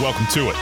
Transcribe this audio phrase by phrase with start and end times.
[0.00, 0.56] Welcome to it.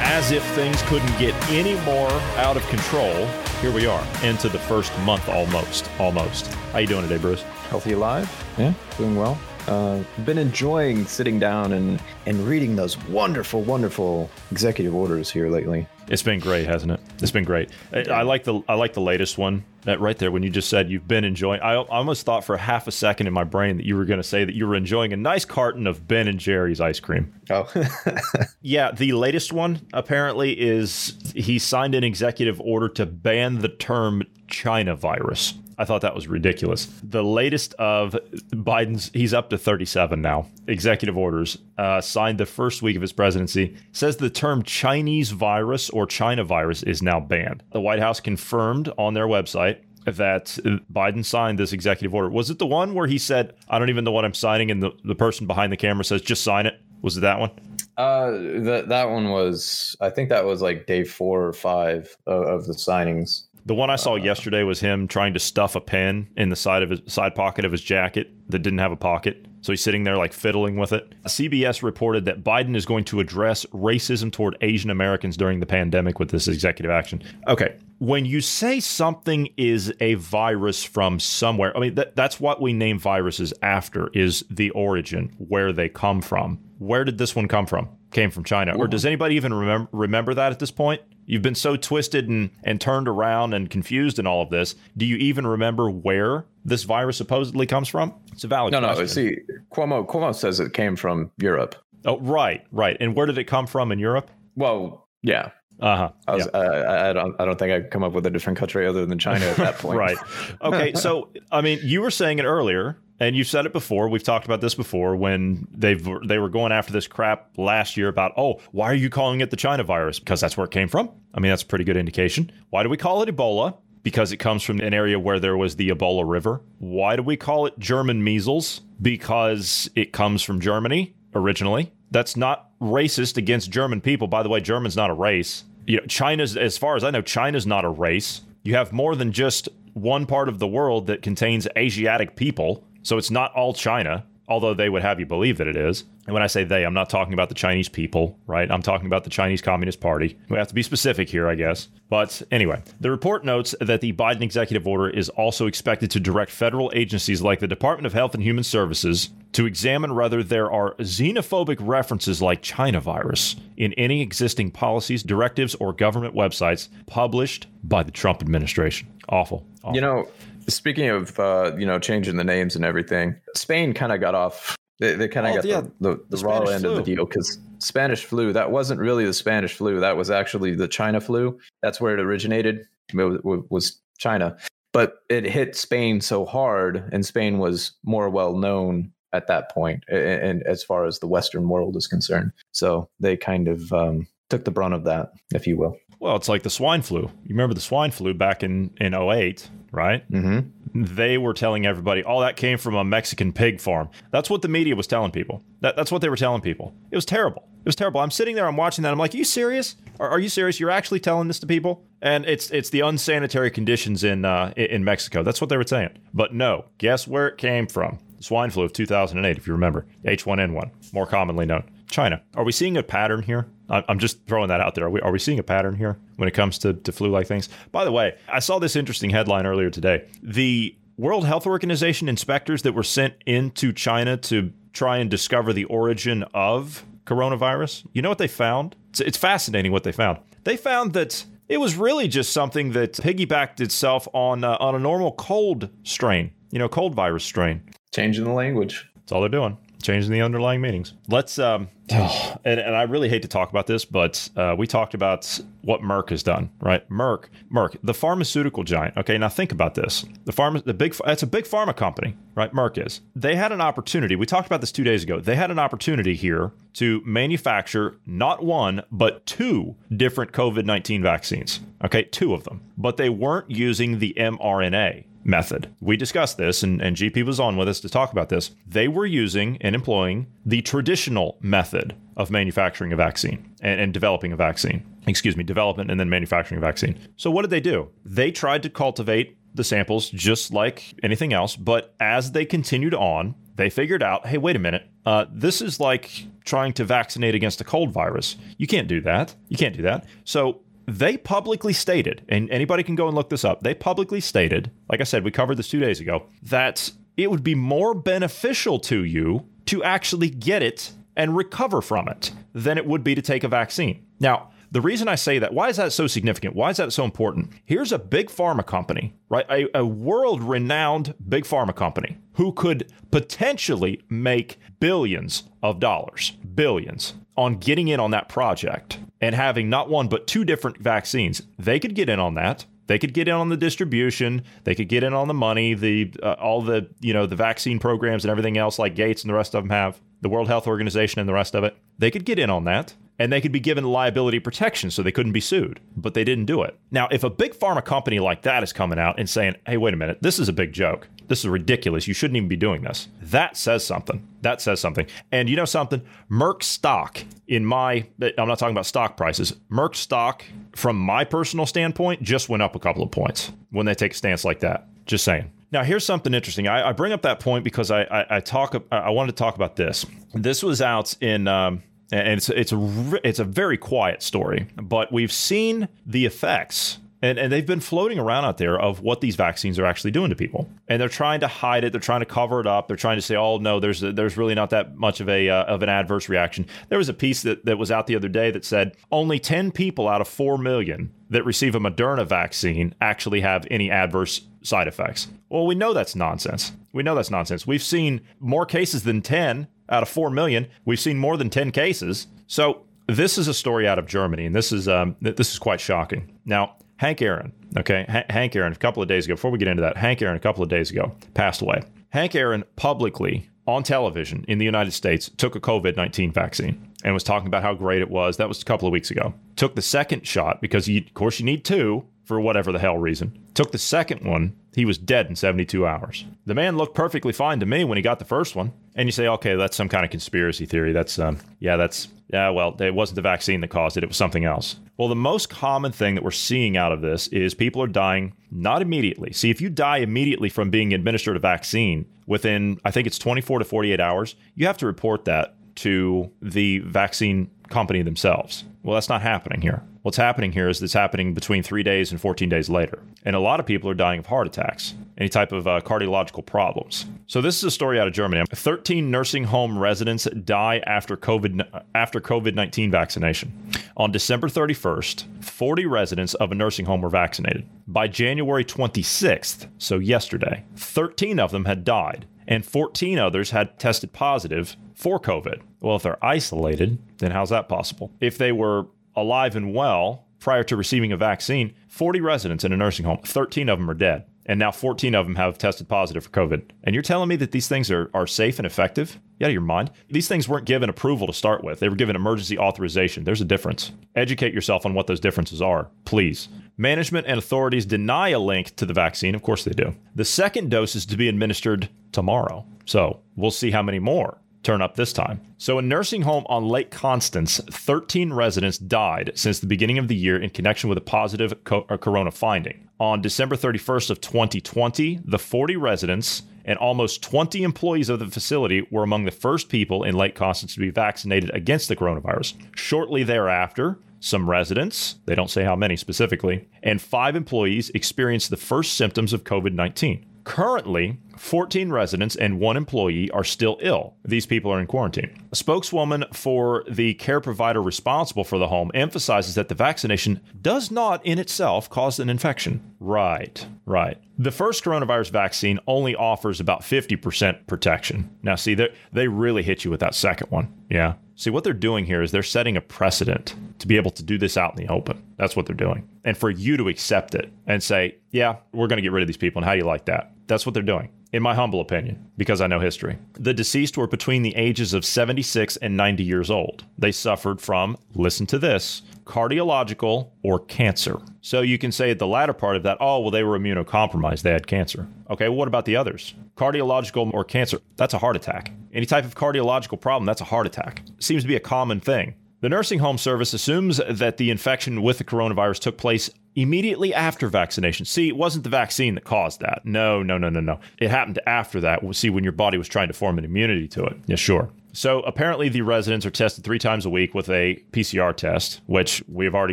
[0.00, 3.24] As if things couldn't get any more out of control,
[3.62, 5.90] here we are into the first month almost.
[5.98, 6.48] Almost.
[6.72, 7.40] How you doing today, Bruce?
[7.70, 8.28] Healthy alive?
[8.58, 9.38] Yeah, doing well.
[9.68, 15.86] Uh, been enjoying sitting down and, and reading those wonderful, wonderful executive orders here lately.
[16.08, 17.00] It's been great, hasn't it?
[17.20, 17.68] It's been great.
[17.92, 20.70] I, I like the I like the latest one that right there when you just
[20.70, 21.60] said you've been enjoying.
[21.60, 24.18] I, I almost thought for half a second in my brain that you were going
[24.18, 27.34] to say that you were enjoying a nice carton of Ben and Jerry's ice cream.
[27.50, 27.70] Oh,
[28.62, 34.22] Yeah, the latest one apparently is he signed an executive order to ban the term
[34.48, 35.54] China virus.
[35.78, 36.86] I thought that was ridiculous.
[37.04, 38.16] The latest of
[38.52, 43.12] Biden's, he's up to 37 now, executive orders, uh, signed the first week of his
[43.12, 47.62] presidency, says the term Chinese virus or China virus is now banned.
[47.72, 50.46] The White House confirmed on their website that
[50.92, 52.28] Biden signed this executive order.
[52.28, 54.82] Was it the one where he said, I don't even know what I'm signing, and
[54.82, 56.80] the, the person behind the camera says, just sign it?
[57.02, 57.50] Was it that one?
[57.98, 59.96] uh, that that one was.
[60.00, 63.47] I think that was like day four or five of, of the signings.
[63.68, 66.56] The one I saw uh, yesterday was him trying to stuff a pen in the
[66.56, 69.44] side of his side pocket of his jacket that didn't have a pocket.
[69.60, 71.14] So he's sitting there like fiddling with it.
[71.26, 76.18] CBS reported that Biden is going to address racism toward Asian Americans during the pandemic
[76.18, 77.22] with this executive action.
[77.46, 77.76] Okay.
[77.98, 82.72] When you say something is a virus from somewhere, I mean that, that's what we
[82.72, 86.58] name viruses after is the origin, where they come from.
[86.78, 87.90] Where did this one come from?
[88.10, 88.74] Came from China.
[88.76, 91.02] Or does anybody even remember remember that at this point?
[91.26, 94.74] You've been so twisted and, and turned around and confused in all of this.
[94.96, 98.14] Do you even remember where this virus supposedly comes from?
[98.32, 98.86] It's a valid No, no.
[98.94, 99.08] question.
[99.08, 99.36] See,
[99.70, 101.74] Cuomo Cuomo says it came from Europe.
[102.06, 102.96] Oh, right, right.
[102.98, 104.30] And where did it come from in Europe?
[104.56, 105.50] Well, yeah.
[105.80, 106.10] Uh huh.
[106.26, 106.48] I was.
[106.54, 107.36] I, I, I don't.
[107.38, 109.56] I don't think I could come up with a different country other than China at
[109.58, 109.98] that point.
[109.98, 110.16] Right.
[110.62, 110.92] Okay.
[110.96, 114.08] So, I mean, you were saying it earlier, and you've said it before.
[114.08, 118.08] We've talked about this before when they've they were going after this crap last year
[118.08, 120.18] about, oh, why are you calling it the China virus?
[120.18, 121.10] Because that's where it came from.
[121.34, 122.50] I mean, that's a pretty good indication.
[122.70, 123.76] Why do we call it Ebola?
[124.02, 126.62] Because it comes from an area where there was the Ebola River.
[126.78, 128.80] Why do we call it German measles?
[129.02, 131.92] Because it comes from Germany originally.
[132.10, 134.28] That's not racist against German people.
[134.28, 135.64] By the way, German's not a race.
[135.86, 138.42] You know, China's, as far as I know, China's not a race.
[138.62, 142.84] You have more than just one part of the world that contains Asiatic people.
[143.08, 146.04] So it's not all China, although they would have you believe that it is.
[146.26, 148.70] And when I say they, I'm not talking about the Chinese people, right?
[148.70, 150.38] I'm talking about the Chinese Communist Party.
[150.50, 151.88] We have to be specific here, I guess.
[152.10, 156.50] But anyway, the report notes that the Biden executive order is also expected to direct
[156.50, 160.94] federal agencies like the Department of Health and Human Services to examine whether there are
[160.96, 168.02] xenophobic references like China virus in any existing policies, directives, or government websites published by
[168.02, 169.08] the Trump administration.
[169.30, 169.64] Awful.
[169.82, 169.94] Awful.
[169.94, 170.28] You know,
[170.68, 174.76] speaking of uh, you know changing the names and everything, Spain kind of got off.
[175.00, 177.02] They, they kind of Oh, got yeah, the, the, the, the raw end of the
[177.02, 180.00] deal because Spanish flu that wasn't really the Spanish flu.
[180.00, 181.58] That was actually the China flu.
[181.82, 182.84] That's where it originated.
[183.14, 184.56] It was, China,
[184.92, 190.02] but it hit Spain so hard, and Spain was more well known at that point,
[190.10, 193.92] a- a- and as far as the Western world is concerned, so they kind of
[193.92, 195.96] um, took the brunt of that, if you will.
[196.20, 197.22] Well, it's like the swine flu.
[197.22, 200.30] You remember the swine flu back in, in 08, right?
[200.30, 201.04] Mm-hmm.
[201.14, 204.08] They were telling everybody, oh, that came from a Mexican pig farm.
[204.30, 205.62] That's what the media was telling people.
[205.80, 206.94] That, that's what they were telling people.
[207.10, 207.68] It was terrible.
[207.78, 208.20] It was terrible.
[208.20, 209.12] I'm sitting there, I'm watching that.
[209.12, 209.96] I'm like, are you serious?
[210.18, 210.80] Are, are you serious?
[210.80, 212.04] You're actually telling this to people?
[212.20, 215.44] And it's it's the unsanitary conditions in uh, in Mexico.
[215.44, 216.10] That's what they were saying.
[216.34, 218.18] But no, guess where it came from?
[218.40, 220.06] Swine flu of 2008, if you remember.
[220.24, 221.84] H1N1, more commonly known.
[222.10, 222.42] China.
[222.56, 223.68] Are we seeing a pattern here?
[223.88, 225.06] I'm just throwing that out there.
[225.06, 227.46] Are we, are we seeing a pattern here when it comes to, to flu like
[227.46, 227.68] things?
[227.90, 230.26] By the way, I saw this interesting headline earlier today.
[230.42, 235.84] The World Health Organization inspectors that were sent into China to try and discover the
[235.84, 238.96] origin of coronavirus, you know what they found?
[239.10, 240.38] It's, it's fascinating what they found.
[240.64, 244.98] They found that it was really just something that piggybacked itself on uh, on a
[244.98, 247.82] normal cold strain, you know, cold virus strain.
[248.12, 249.08] Changing the language.
[249.16, 249.76] That's all they're doing.
[250.02, 251.14] Changing the underlying meanings.
[251.28, 255.14] Let's um, and, and I really hate to talk about this, but uh, we talked
[255.14, 257.08] about what Merck has done, right?
[257.10, 259.16] Merck, Merck, the pharmaceutical giant.
[259.16, 262.72] Okay, now think about this: the pharma, the big, it's a big pharma company, right?
[262.72, 263.20] Merck is.
[263.36, 264.36] They had an opportunity.
[264.36, 265.40] We talked about this two days ago.
[265.40, 271.80] They had an opportunity here to manufacture not one but two different COVID nineteen vaccines.
[272.04, 275.92] Okay, two of them, but they weren't using the mRNA method.
[276.00, 278.70] We discussed this, and, and GP was on with us to talk about this.
[278.86, 284.52] They were using and employing the traditional method of manufacturing a vaccine and, and developing
[284.52, 285.04] a vaccine.
[285.26, 287.18] Excuse me, development and then manufacturing a vaccine.
[287.36, 288.10] So, what did they do?
[288.24, 293.54] They tried to cultivate the samples just like anything else, but as they continued on,
[293.76, 297.80] they figured out hey, wait a minute, uh, this is like trying to vaccinate against
[297.80, 298.56] a cold virus.
[298.76, 299.54] You can't do that.
[299.68, 300.26] You can't do that.
[300.44, 304.90] So, they publicly stated, and anybody can go and look this up, they publicly stated,
[305.10, 308.98] like I said, we covered this two days ago, that it would be more beneficial
[309.00, 313.40] to you to actually get it and recover from it than it would be to
[313.40, 314.22] take a vaccine.
[314.38, 316.74] Now, the reason I say that, why is that so significant?
[316.74, 317.70] Why is that so important?
[317.84, 319.66] Here's a big pharma company, right?
[319.70, 327.34] A, a world renowned big pharma company who could potentially make billions of dollars, billions
[327.58, 331.98] on getting in on that project and having not one but two different vaccines, they
[331.98, 332.86] could get in on that.
[333.08, 334.62] They could get in on the distribution.
[334.84, 337.98] They could get in on the money, the uh, all the you know the vaccine
[337.98, 340.86] programs and everything else like Gates and the rest of them have, the World Health
[340.86, 341.96] Organization and the rest of it.
[342.16, 345.32] They could get in on that and they could be given liability protection so they
[345.32, 346.96] couldn't be sued, but they didn't do it.
[347.10, 350.14] Now, if a big pharma company like that is coming out and saying, hey, wait
[350.14, 351.28] a minute, this is a big joke.
[351.48, 352.28] This is ridiculous.
[352.28, 353.28] You shouldn't even be doing this.
[353.42, 354.46] That says something.
[354.62, 355.26] That says something.
[355.50, 356.22] And you know something?
[356.50, 358.26] Merck stock, in my,
[358.58, 360.64] I'm not talking about stock prices, Merck stock,
[360.94, 364.36] from my personal standpoint, just went up a couple of points when they take a
[364.36, 365.08] stance like that.
[365.26, 365.70] Just saying.
[365.90, 366.86] Now, here's something interesting.
[366.86, 368.94] I, I bring up that point because I, I, I, talk.
[369.10, 370.26] I wanted to talk about this.
[370.52, 375.32] This was out in um, and it's it's a it's a very quiet story, but
[375.32, 377.18] we've seen the effects.
[377.40, 380.50] And, and they've been floating around out there of what these vaccines are actually doing
[380.50, 382.12] to people, and they're trying to hide it.
[382.12, 383.06] They're trying to cover it up.
[383.06, 385.84] They're trying to say, "Oh no, there's there's really not that much of a uh,
[385.84, 388.70] of an adverse reaction." There was a piece that, that was out the other day
[388.72, 393.60] that said only ten people out of four million that receive a Moderna vaccine actually
[393.60, 395.48] have any adverse side effects.
[395.68, 396.92] Well, we know that's nonsense.
[397.12, 397.86] We know that's nonsense.
[397.86, 400.88] We've seen more cases than 10 out of 4 million.
[401.04, 402.46] We've seen more than 10 cases.
[402.66, 406.00] So this is a story out of Germany, and this is um, this is quite
[406.00, 406.50] shocking.
[406.64, 409.88] Now, Hank Aaron, okay, H- Hank Aaron, a couple of days ago, before we get
[409.88, 412.02] into that, Hank Aaron, a couple of days ago, passed away.
[412.30, 417.34] Hank Aaron publicly on television in the United States took a COVID 19 vaccine and
[417.34, 418.58] was talking about how great it was.
[418.58, 419.54] That was a couple of weeks ago.
[419.76, 423.16] Took the second shot because, you, of course, you need two for whatever the hell
[423.18, 423.58] reason.
[423.74, 424.76] Took the second one.
[424.98, 426.44] He was dead in 72 hours.
[426.66, 428.92] The man looked perfectly fine to me when he got the first one.
[429.14, 431.12] And you say, okay, that's some kind of conspiracy theory.
[431.12, 434.24] That's, um, yeah, that's, yeah, well, it wasn't the vaccine that caused it.
[434.24, 434.96] It was something else.
[435.16, 438.54] Well, the most common thing that we're seeing out of this is people are dying
[438.72, 439.52] not immediately.
[439.52, 443.78] See, if you die immediately from being administered a vaccine within, I think it's 24
[443.78, 448.84] to 48 hours, you have to report that to the vaccine company themselves.
[449.02, 450.02] Well, that's not happening here.
[450.22, 453.22] What's happening here is it's happening between three days and 14 days later.
[453.44, 456.66] And a lot of people are dying of heart attacks, any type of uh, cardiological
[456.66, 457.24] problems.
[457.46, 458.64] So this is a story out of Germany.
[458.70, 463.72] 13 nursing home residents die after COVID after COVID-19 vaccination.
[464.16, 467.88] On December 31st, 40 residents of a nursing home were vaccinated.
[468.06, 474.32] By January 26th, so yesterday, 13 of them had died and 14 others had tested
[474.32, 475.80] positive for COVID.
[476.00, 478.30] Well, if they're isolated, then how's that possible?
[478.40, 482.96] If they were alive and well prior to receiving a vaccine, 40 residents in a
[482.96, 484.44] nursing home, 13 of them are dead.
[484.66, 486.90] And now 14 of them have tested positive for COVID.
[487.02, 489.38] And you're telling me that these things are, are safe and effective?
[489.58, 490.10] You out of your mind?
[490.28, 492.00] These things weren't given approval to start with.
[492.00, 493.44] They were given emergency authorization.
[493.44, 494.12] There's a difference.
[494.36, 496.68] Educate yourself on what those differences are, please.
[496.98, 499.54] Management and authorities deny a link to the vaccine.
[499.54, 500.14] Of course they do.
[500.34, 502.84] The second dose is to be administered tomorrow.
[503.06, 505.60] So we'll see how many more turn up this time.
[505.76, 510.36] So, a nursing home on Lake Constance, 13 residents died since the beginning of the
[510.36, 513.08] year in connection with a positive co- uh, corona finding.
[513.20, 519.06] On December 31st of 2020, the 40 residents and almost 20 employees of the facility
[519.10, 522.74] were among the first people in Lake Constance to be vaccinated against the coronavirus.
[522.96, 528.76] Shortly thereafter, some residents, they don't say how many specifically, and five employees experienced the
[528.76, 530.46] first symptoms of COVID 19.
[530.68, 534.34] Currently, 14 residents and one employee are still ill.
[534.44, 535.66] These people are in quarantine.
[535.72, 541.10] A spokeswoman for the care provider responsible for the home emphasizes that the vaccination does
[541.10, 543.14] not in itself cause an infection.
[543.18, 544.38] Right, Right.
[544.58, 548.50] The first coronavirus vaccine only offers about 50% protection.
[548.62, 548.94] Now, see,
[549.32, 550.92] they really hit you with that second one.
[551.08, 551.34] Yeah.
[551.58, 554.58] See, what they're doing here is they're setting a precedent to be able to do
[554.58, 555.42] this out in the open.
[555.56, 556.28] That's what they're doing.
[556.44, 559.48] And for you to accept it and say, yeah, we're going to get rid of
[559.48, 559.80] these people.
[559.80, 560.52] And how do you like that?
[560.68, 563.38] That's what they're doing in my humble opinion, because I know history.
[563.54, 567.04] The deceased were between the ages of 76 and 90 years old.
[567.16, 571.40] They suffered from, listen to this, cardiological or cancer.
[571.62, 574.62] So you can say at the latter part of that, oh, well, they were immunocompromised,
[574.62, 575.26] they had cancer.
[575.50, 576.54] Okay, well, what about the others?
[576.76, 578.92] Cardiological or cancer, that's a heart attack.
[579.12, 581.22] Any type of cardiological problem, that's a heart attack.
[581.38, 582.54] Seems to be a common thing.
[582.80, 587.66] The nursing home service assumes that the infection with the coronavirus took place immediately after
[587.66, 588.24] vaccination.
[588.24, 590.02] See, it wasn't the vaccine that caused that.
[590.04, 591.00] No, no, no, no, no.
[591.18, 592.20] It happened after that.
[592.36, 594.36] See, when your body was trying to form an immunity to it.
[594.46, 594.90] Yeah, sure.
[595.18, 599.42] So apparently, the residents are tested three times a week with a PCR test, which
[599.48, 599.92] we've already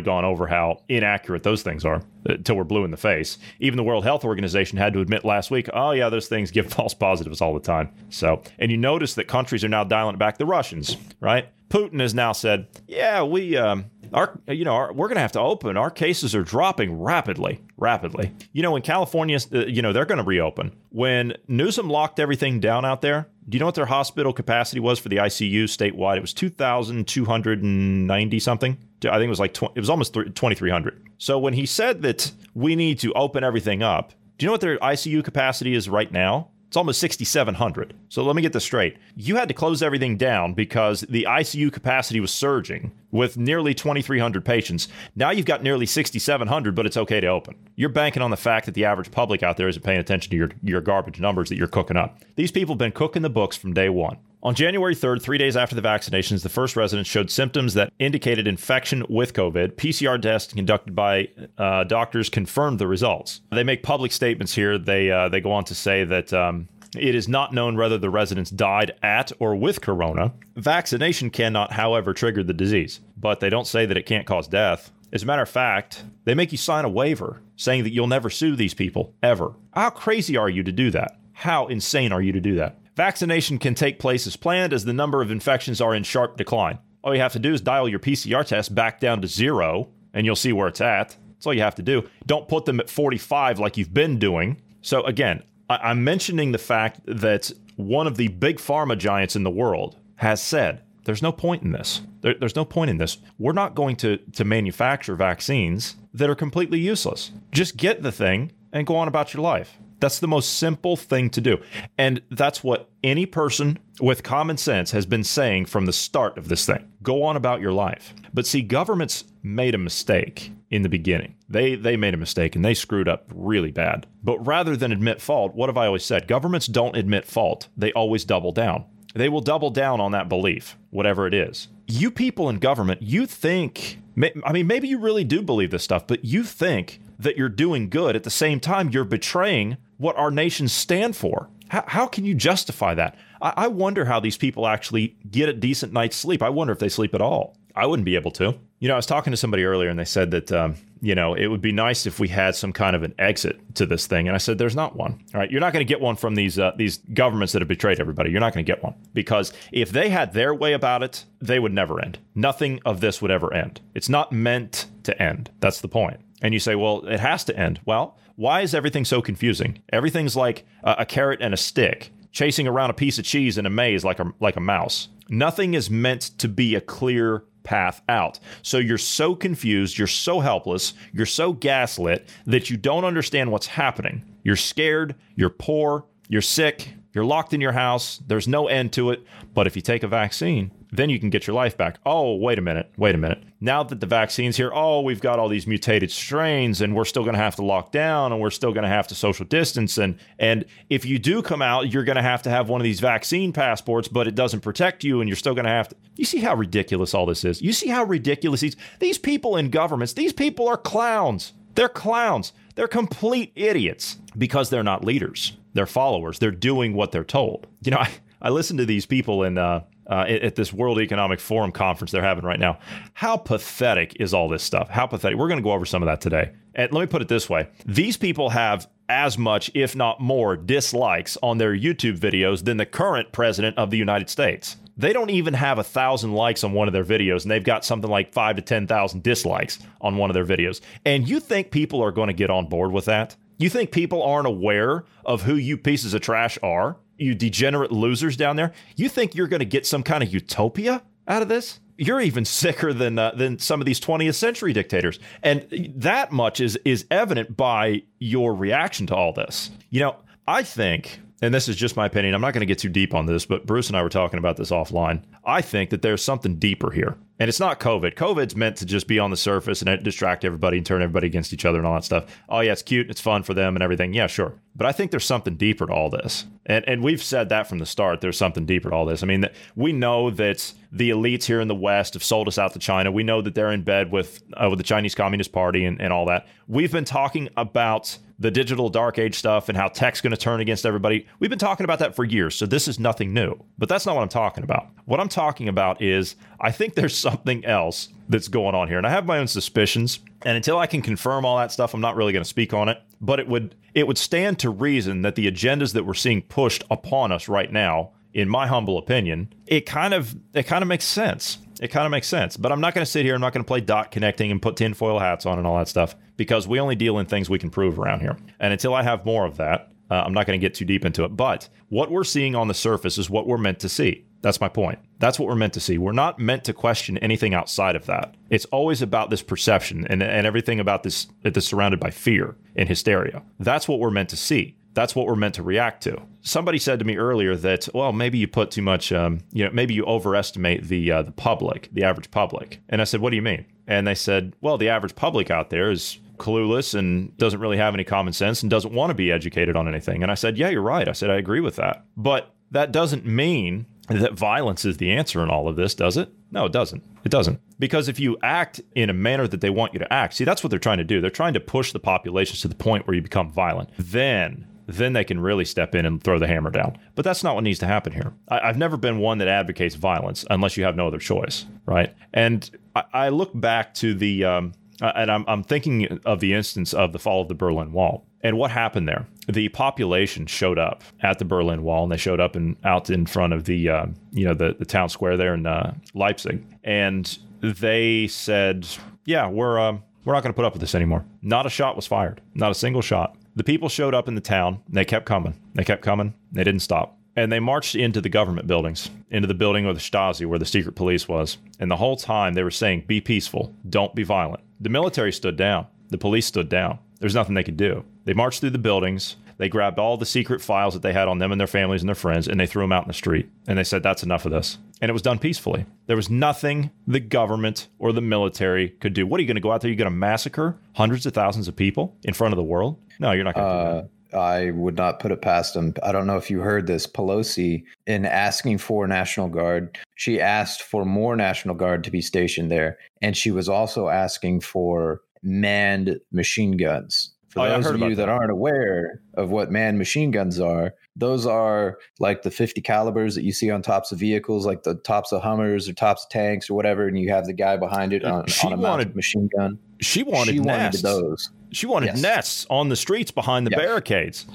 [0.00, 3.36] gone over how inaccurate those things are until we're blue in the face.
[3.58, 6.66] Even the World Health Organization had to admit last week, oh, yeah, those things give
[6.72, 7.90] false positives all the time.
[8.08, 10.38] So, and you notice that countries are now dialing back.
[10.38, 11.48] The Russians, right?
[11.70, 15.32] Putin has now said, yeah, we, um, our, you know, our, we're going to have
[15.32, 15.76] to open.
[15.76, 18.32] Our cases are dropping rapidly, rapidly.
[18.52, 20.76] You know, in California, uh, you know, they're going to reopen.
[20.90, 24.98] When Newsom locked everything down out there, do you know what their hospital capacity was
[24.98, 26.16] for the ICU statewide?
[26.16, 28.78] It was 2,290 something.
[29.04, 31.02] I think it was like, it was almost 2,300.
[31.18, 34.60] So when he said that we need to open everything up, do you know what
[34.60, 36.50] their ICU capacity is right now?
[36.68, 37.94] It's almost 6,700.
[38.08, 38.96] So let me get this straight.
[39.14, 44.44] You had to close everything down because the ICU capacity was surging with nearly 2,300
[44.44, 44.88] patients.
[45.14, 47.54] Now you've got nearly 6,700, but it's okay to open.
[47.76, 50.36] You're banking on the fact that the average public out there isn't paying attention to
[50.36, 52.20] your, your garbage numbers that you're cooking up.
[52.34, 54.18] These people have been cooking the books from day one.
[54.46, 58.46] On January 3rd, three days after the vaccinations, the first resident showed symptoms that indicated
[58.46, 59.72] infection with COVID.
[59.72, 63.40] PCR tests conducted by uh, doctors confirmed the results.
[63.50, 64.78] They make public statements here.
[64.78, 66.32] They uh, they go on to say that.
[66.32, 70.32] Um, it is not known whether the residents died at or with corona.
[70.54, 74.92] Vaccination cannot, however, trigger the disease, but they don't say that it can't cause death.
[75.12, 78.30] As a matter of fact, they make you sign a waiver saying that you'll never
[78.30, 79.54] sue these people, ever.
[79.74, 81.18] How crazy are you to do that?
[81.32, 82.78] How insane are you to do that?
[82.96, 86.78] Vaccination can take place as planned as the number of infections are in sharp decline.
[87.04, 90.24] All you have to do is dial your PCR test back down to zero, and
[90.24, 91.14] you'll see where it's at.
[91.34, 92.08] That's all you have to do.
[92.24, 94.62] Don't put them at 45 like you've been doing.
[94.80, 99.42] So, again, I- am mentioning the fact that one of the big pharma giants in
[99.42, 102.00] the world has said there's no point in this.
[102.22, 103.18] There, there's no point in this.
[103.38, 107.30] We're not going to, to manufacture vaccines that are completely useless.
[107.52, 109.76] Just get the thing and go on about your life.
[110.00, 111.58] That's the most simple thing to do.
[111.96, 116.48] And that's what any person with common sense has been saying from the start of
[116.48, 116.86] this thing.
[117.02, 118.14] Go on about your life.
[118.34, 121.34] But see, governments made a mistake in the beginning.
[121.48, 124.06] They they made a mistake and they screwed up really bad.
[124.22, 126.28] But rather than admit fault, what have I always said?
[126.28, 127.68] Governments don't admit fault.
[127.76, 128.84] They always double down.
[129.14, 131.68] They will double down on that belief, whatever it is.
[131.86, 134.00] You people in government, you think
[134.44, 137.88] I mean maybe you really do believe this stuff, but you think that you're doing
[137.88, 141.48] good at the same time you're betraying what our nations stand for.
[141.68, 143.16] How, how can you justify that?
[143.40, 146.42] I, I wonder how these people actually get a decent night's sleep.
[146.42, 147.56] I wonder if they sleep at all.
[147.74, 148.54] I wouldn't be able to.
[148.78, 151.34] You know, I was talking to somebody earlier and they said that, um, you know,
[151.34, 154.28] it would be nice if we had some kind of an exit to this thing.
[154.28, 155.22] And I said, there's not one.
[155.34, 155.50] All right.
[155.50, 158.30] You're not going to get one from these, uh, these governments that have betrayed everybody.
[158.30, 161.58] You're not going to get one because if they had their way about it, they
[161.58, 162.18] would never end.
[162.34, 163.80] Nothing of this would ever end.
[163.94, 165.50] It's not meant to end.
[165.60, 166.20] That's the point.
[166.42, 167.80] And you say, well, it has to end.
[167.84, 169.82] Well, why is everything so confusing?
[169.92, 173.66] Everything's like a, a carrot and a stick, chasing around a piece of cheese in
[173.66, 175.08] a maze like a, like a mouse.
[175.28, 178.38] Nothing is meant to be a clear path out.
[178.62, 183.66] So you're so confused, you're so helpless, you're so gaslit that you don't understand what's
[183.66, 184.22] happening.
[184.44, 189.10] You're scared, you're poor, you're sick, you're locked in your house, there's no end to
[189.10, 189.26] it.
[189.52, 191.98] But if you take a vaccine, then you can get your life back.
[192.06, 193.42] Oh, wait a minute, wait a minute.
[193.60, 197.22] Now that the vaccine's here, oh, we've got all these mutated strains and we're still
[197.22, 199.98] going to have to lock down and we're still going to have to social distance
[199.98, 202.84] and and if you do come out, you're going to have to have one of
[202.84, 205.96] these vaccine passports, but it doesn't protect you and you're still going to have to
[206.16, 207.62] You see how ridiculous all this is?
[207.62, 211.52] You see how ridiculous these these people in governments, these people are clowns.
[211.74, 212.52] They're clowns.
[212.74, 215.56] They're complete idiots because they're not leaders.
[215.74, 216.38] They're followers.
[216.38, 217.66] They're doing what they're told.
[217.82, 221.40] You know, I, I listen to these people in uh, uh, at this World Economic
[221.40, 222.78] Forum conference they're having right now.
[223.14, 224.88] How pathetic is all this stuff?
[224.88, 225.38] How pathetic.
[225.38, 226.52] We're going to go over some of that today.
[226.74, 230.56] And let me put it this way these people have as much, if not more,
[230.56, 234.76] dislikes on their YouTube videos than the current president of the United States.
[234.98, 237.84] They don't even have a thousand likes on one of their videos, and they've got
[237.84, 240.80] something like five to 10,000 dislikes on one of their videos.
[241.04, 243.36] And you think people are going to get on board with that?
[243.58, 246.96] You think people aren't aware of who you pieces of trash are?
[247.16, 248.72] You degenerate losers down there?
[248.96, 251.80] You think you're going to get some kind of utopia out of this?
[251.96, 256.60] You're even sicker than uh, than some of these 20th century dictators, and that much
[256.60, 259.70] is is evident by your reaction to all this.
[259.90, 262.34] You know, I think and this is just my opinion.
[262.34, 264.38] I'm not going to get too deep on this, but Bruce and I were talking
[264.38, 265.22] about this offline.
[265.44, 267.16] I think that there's something deeper here.
[267.38, 268.14] And it's not COVID.
[268.14, 271.52] COVID's meant to just be on the surface and distract everybody and turn everybody against
[271.52, 272.24] each other and all that stuff.
[272.48, 273.10] Oh, yeah, it's cute.
[273.10, 274.14] It's fun for them and everything.
[274.14, 274.54] Yeah, sure.
[274.76, 276.44] But I think there's something deeper to all this.
[276.66, 278.20] And, and we've said that from the start.
[278.20, 279.22] There's something deeper to all this.
[279.22, 282.74] I mean, we know that the elites here in the West have sold us out
[282.74, 283.10] to China.
[283.10, 286.12] We know that they're in bed with, uh, with the Chinese Communist Party and, and
[286.12, 286.46] all that.
[286.68, 290.60] We've been talking about the digital dark age stuff and how tech's going to turn
[290.60, 291.26] against everybody.
[291.38, 293.58] We've been talking about that for years, so this is nothing new.
[293.78, 294.88] But that's not what I'm talking about.
[295.06, 299.06] What I'm talking about is I think there's something else that's going on here, and
[299.06, 300.20] I have my own suspicions.
[300.44, 302.88] And until I can confirm all that stuff, I'm not really going to speak on
[302.88, 303.00] it.
[303.20, 306.84] But it would it would stand to reason that the agendas that we're seeing pushed
[306.90, 311.04] upon us right now, in my humble opinion, it kind of it kind of makes
[311.04, 311.58] sense.
[311.80, 312.56] It kind of makes sense.
[312.56, 313.34] But I'm not going to sit here.
[313.34, 315.88] I'm not going to play dot connecting and put tinfoil hats on and all that
[315.88, 318.36] stuff because we only deal in things we can prove around here.
[318.60, 321.04] And until I have more of that, uh, I'm not going to get too deep
[321.04, 321.36] into it.
[321.36, 324.25] But what we're seeing on the surface is what we're meant to see.
[324.42, 324.98] That's my point.
[325.18, 325.98] That's what we're meant to see.
[325.98, 328.34] We're not meant to question anything outside of that.
[328.50, 332.88] It's always about this perception and, and everything about this that's surrounded by fear and
[332.88, 333.42] hysteria.
[333.58, 334.76] That's what we're meant to see.
[334.94, 336.22] That's what we're meant to react to.
[336.40, 339.70] Somebody said to me earlier that, well, maybe you put too much, um, you know,
[339.70, 342.80] maybe you overestimate the uh, the public, the average public.
[342.88, 343.66] And I said, what do you mean?
[343.86, 347.94] And they said, well, the average public out there is clueless and doesn't really have
[347.94, 350.22] any common sense and doesn't want to be educated on anything.
[350.22, 351.08] And I said, yeah, you're right.
[351.08, 352.04] I said, I agree with that.
[352.16, 356.30] But that doesn't mean that violence is the answer in all of this, does it?
[356.50, 357.02] No, it doesn't.
[357.24, 357.60] It doesn't.
[357.78, 360.62] Because if you act in a manner that they want you to act, see, that's
[360.62, 361.20] what they're trying to do.
[361.20, 363.90] They're trying to push the populations to the point where you become violent.
[363.98, 366.96] Then then they can really step in and throw the hammer down.
[367.14, 368.32] But that's not what needs to happen here.
[368.48, 372.14] I, have never been one that advocates violence unless you have no other choice, right?
[372.32, 374.72] And I, I look back to the um,
[375.02, 378.24] uh, and I'm, I'm thinking of the instance of the fall of the Berlin Wall.
[378.42, 379.26] And what happened there?
[379.48, 383.26] The population showed up at the Berlin Wall, and they showed up and out in
[383.26, 387.38] front of the uh, you know the, the town square there in uh, Leipzig, and
[387.60, 388.86] they said,
[389.24, 391.96] "Yeah, we're uh, we're not going to put up with this anymore." Not a shot
[391.96, 393.36] was fired, not a single shot.
[393.56, 394.82] The people showed up in the town.
[394.88, 395.54] They kept coming.
[395.74, 396.34] They kept coming.
[396.52, 397.18] They didn't stop.
[397.36, 400.64] And they marched into the government buildings, into the building of the Stasi where the
[400.64, 401.58] secret police was.
[401.78, 404.62] And the whole time they were saying, be peaceful, don't be violent.
[404.80, 405.86] The military stood down.
[406.10, 406.98] The police stood down.
[407.20, 408.04] There's nothing they could do.
[408.24, 409.36] They marched through the buildings.
[409.58, 412.08] They grabbed all the secret files that they had on them and their families and
[412.08, 413.48] their friends, and they threw them out in the street.
[413.66, 414.78] And they said, That's enough of this.
[415.00, 415.86] And it was done peacefully.
[416.06, 419.26] There was nothing the government or the military could do.
[419.26, 419.90] What are you going to go out there?
[419.90, 422.98] You're going to massacre hundreds of thousands of people in front of the world?
[423.18, 424.10] No, you're not going to uh, do that.
[424.36, 425.94] I would not put it past them.
[426.02, 427.06] I don't know if you heard this.
[427.06, 432.70] Pelosi, in asking for National Guard, she asked for more National Guard to be stationed
[432.70, 432.98] there.
[433.22, 437.32] And she was also asking for manned machine guns.
[437.48, 440.92] For oh, those of you that, that aren't aware of what manned machine guns are,
[441.16, 444.96] those are like the 50 calibers that you see on tops of vehicles, like the
[444.96, 448.12] tops of Hummers or tops of tanks or whatever, and you have the guy behind
[448.12, 449.78] it uh, on, she on a wanted, machine gun.
[450.02, 451.48] She wanted she wanted those.
[451.72, 452.22] She wanted yes.
[452.22, 453.78] nests on the streets behind the yeah.
[453.78, 454.46] barricades.